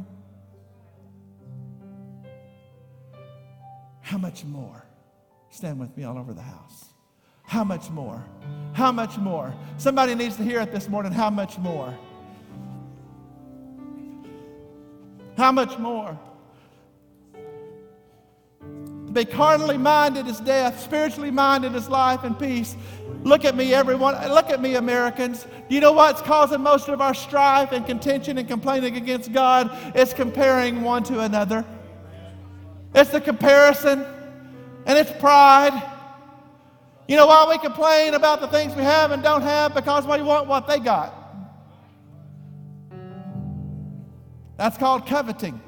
[4.02, 4.84] How much more?
[5.52, 6.86] Stand with me all over the house.
[7.44, 8.26] How much more?
[8.74, 9.54] How much more?
[9.78, 11.12] Somebody needs to hear it this morning.
[11.12, 11.96] How much more?
[15.38, 16.18] How much more?
[19.18, 22.78] Be carnally minded is death, spiritually minded is life and peace.
[23.24, 24.14] Look at me, everyone.
[24.30, 25.48] Look at me, Americans.
[25.70, 29.72] You know what's causing most of our strife and contention and complaining against God?
[29.96, 31.66] It's comparing one to another.
[32.94, 34.06] It's the comparison
[34.86, 35.74] and it's pride.
[37.08, 39.74] You know why we complain about the things we have and don't have?
[39.74, 41.12] Because we want what they got.
[44.58, 45.60] That's called coveting.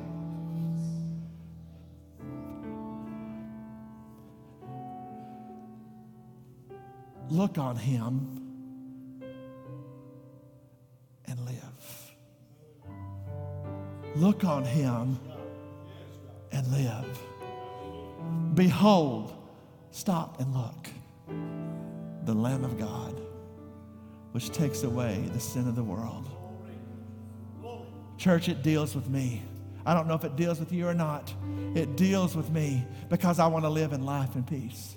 [7.29, 8.27] Look on him
[11.25, 12.15] and live.
[14.15, 15.19] Look on him
[16.51, 17.19] and live.
[18.55, 19.33] Behold,
[19.91, 20.87] stop and look.
[22.25, 23.21] The Lamb of God,
[24.31, 26.27] which takes away the sin of the world.
[28.17, 29.41] Church, it deals with me.
[29.85, 31.33] I don't know if it deals with you or not.
[31.75, 34.95] It deals with me because I want to live in life and peace.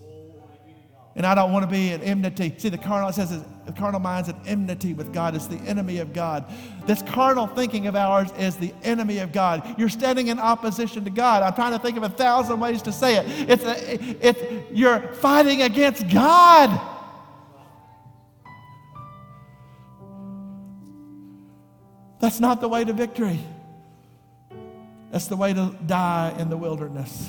[1.14, 2.54] And I don't want to be an enmity.
[2.56, 5.34] See, the carnal, says the carnal mind's an enmity with God.
[5.34, 6.50] It's the enemy of God.
[6.86, 9.74] This carnal thinking of ours is the enemy of God.
[9.78, 11.42] You're standing in opposition to God.
[11.42, 13.50] I'm trying to think of a thousand ways to say it.
[13.50, 16.80] It's, a, it's you're fighting against God.
[22.20, 23.40] That's not the way to victory.
[25.10, 27.28] That's the way to die in the wilderness.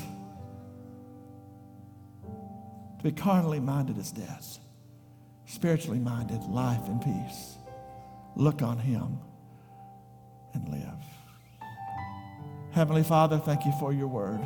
[3.04, 4.58] Be carnally minded is death,
[5.44, 7.56] spiritually minded, life and peace.
[8.34, 9.18] Look on Him
[10.54, 11.04] and live.
[12.72, 14.40] Heavenly Father, thank you for your word.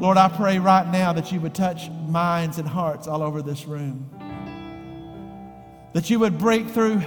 [0.00, 3.66] Lord, I pray right now that you would touch minds and hearts all over this
[3.66, 4.08] room.
[5.92, 7.02] That you would break through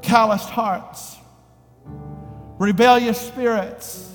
[0.00, 1.18] calloused hearts,
[2.58, 4.12] rebellious spirits.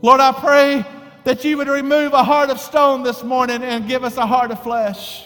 [0.00, 0.84] Lord, I pray
[1.24, 4.50] that you would remove a heart of stone this morning and give us a heart
[4.50, 5.24] of flesh.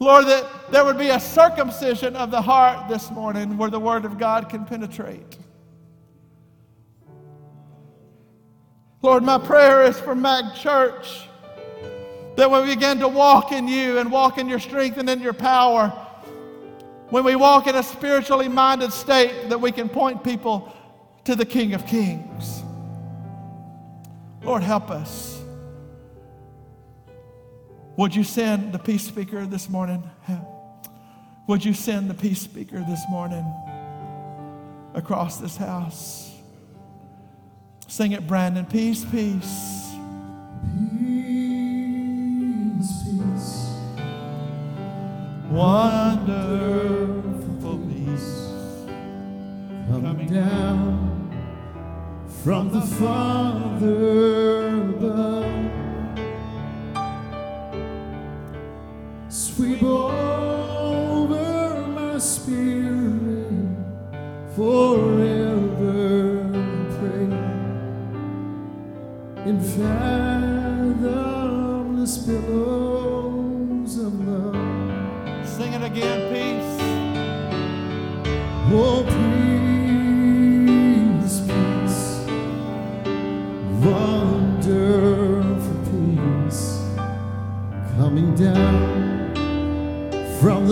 [0.00, 4.04] Lord, that there would be a circumcision of the heart this morning where the Word
[4.04, 5.38] of God can penetrate.
[9.00, 11.28] Lord, my prayer is for MAG Church
[12.34, 15.20] that when we begin to walk in you and walk in your strength and in
[15.20, 15.90] your power,
[17.10, 20.72] when we walk in a spiritually minded state, that we can point people
[21.24, 22.62] to the King of Kings.
[24.42, 25.40] Lord, help us.
[27.96, 30.02] Would you send the peace speaker this morning?
[31.46, 33.44] Would you send the peace speaker this morning
[34.94, 36.30] across this house?
[37.86, 38.64] Sing it, Brandon.
[38.64, 39.92] Peace, peace.
[40.98, 41.52] Peace,
[43.04, 43.68] peace.
[45.50, 46.58] Wonderful
[47.86, 48.48] peace.
[49.88, 51.11] Coming down
[52.42, 55.70] from the Father above.
[59.28, 63.46] Sweep over my spirit,
[64.56, 66.50] forever
[66.98, 67.30] pray
[69.48, 72.81] in fathomless billows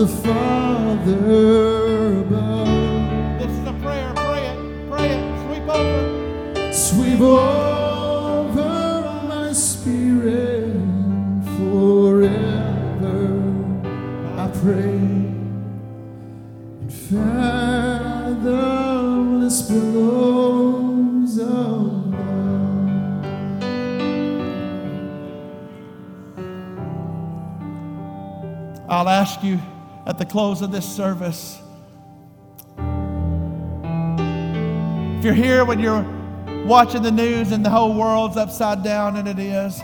[0.01, 0.50] the Father
[30.31, 31.59] close of this service
[35.21, 36.03] if you're here when you're
[36.65, 39.79] watching the news and the whole world's upside down, and it is,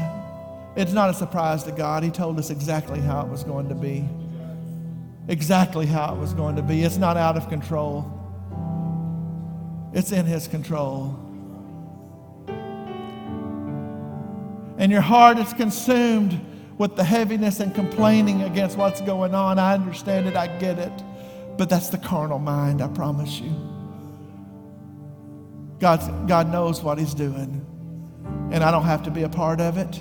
[0.76, 2.02] it's not a surprise to God.
[2.02, 4.10] He told us exactly how it was going to be.
[5.28, 6.82] Exactly how it was going to be.
[6.82, 8.12] It's not out of control,
[9.94, 11.24] it's in His control.
[14.78, 16.40] and your heart is consumed
[16.78, 20.92] with the heaviness and complaining against what's going on, I understand it, I get it.
[21.58, 23.52] But that's the carnal mind, I promise you.
[25.80, 27.66] God, God knows what He's doing,
[28.52, 30.00] and I don't have to be a part of it.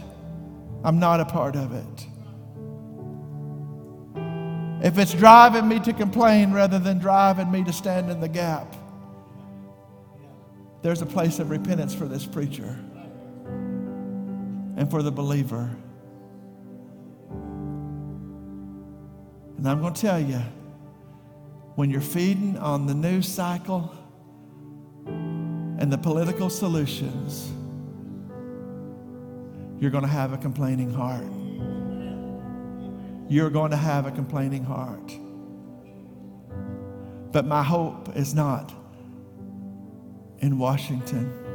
[0.85, 2.07] I'm not a part of it.
[4.85, 8.77] If it's driving me to complain rather than driving me to stand in the gap,
[10.83, 12.79] there's a place of repentance for this preacher
[14.77, 15.71] and for the believer.
[19.57, 20.41] And I'm going to tell you
[21.77, 23.95] when you're feeding on the news cycle
[25.07, 27.53] and the political solutions,
[29.79, 31.27] you're going to have a complaining heart.
[33.29, 35.13] You're going to have a complaining heart.
[37.33, 38.73] But my hope is not
[40.39, 41.46] in Washington.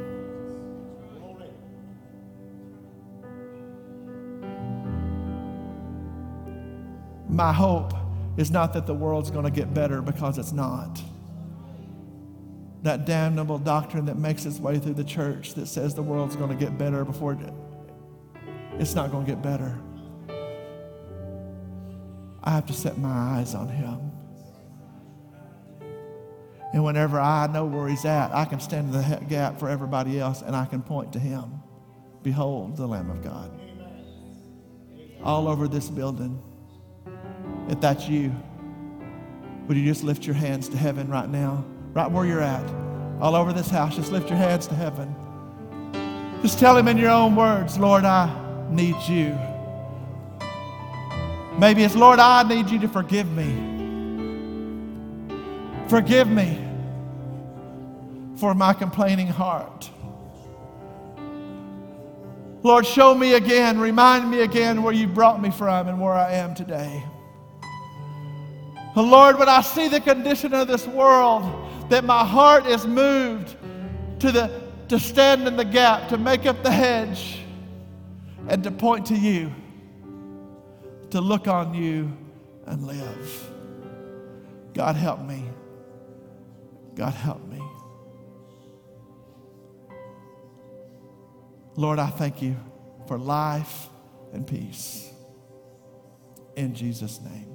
[7.32, 7.94] My hope
[8.36, 11.00] is not that the world's going to get better because it's not.
[12.82, 16.50] That damnable doctrine that makes its way through the church that says the world's going
[16.50, 17.38] to get better before it,
[18.78, 19.78] it's not going to get better.
[22.44, 24.10] I have to set my eyes on Him.
[26.74, 30.20] And whenever I know where He's at, I can stand in the gap for everybody
[30.20, 31.62] else and I can point to Him.
[32.22, 33.58] Behold the Lamb of God.
[35.22, 36.42] All over this building.
[37.68, 38.34] If that's you,
[39.66, 41.64] would you just lift your hands to heaven right now?
[41.92, 42.64] Right where you're at.
[43.20, 45.14] All over this house, just lift your hands to heaven.
[46.42, 48.28] Just tell Him in your own words, Lord, I
[48.70, 49.38] need you.
[51.58, 53.70] Maybe it's, Lord, I need you to forgive me.
[55.88, 56.58] Forgive me
[58.36, 59.88] for my complaining heart.
[62.64, 66.32] Lord, show me again, remind me again where you brought me from and where I
[66.32, 67.04] am today.
[69.00, 73.56] Lord, when I see the condition of this world, that my heart is moved
[74.20, 77.40] to, the, to stand in the gap, to make up the hedge,
[78.48, 79.52] and to point to you,
[81.10, 82.12] to look on you
[82.66, 83.50] and live.
[84.74, 85.44] God, help me.
[86.94, 87.62] God, help me.
[91.76, 92.56] Lord, I thank you
[93.06, 93.88] for life
[94.32, 95.10] and peace.
[96.56, 97.51] In Jesus' name.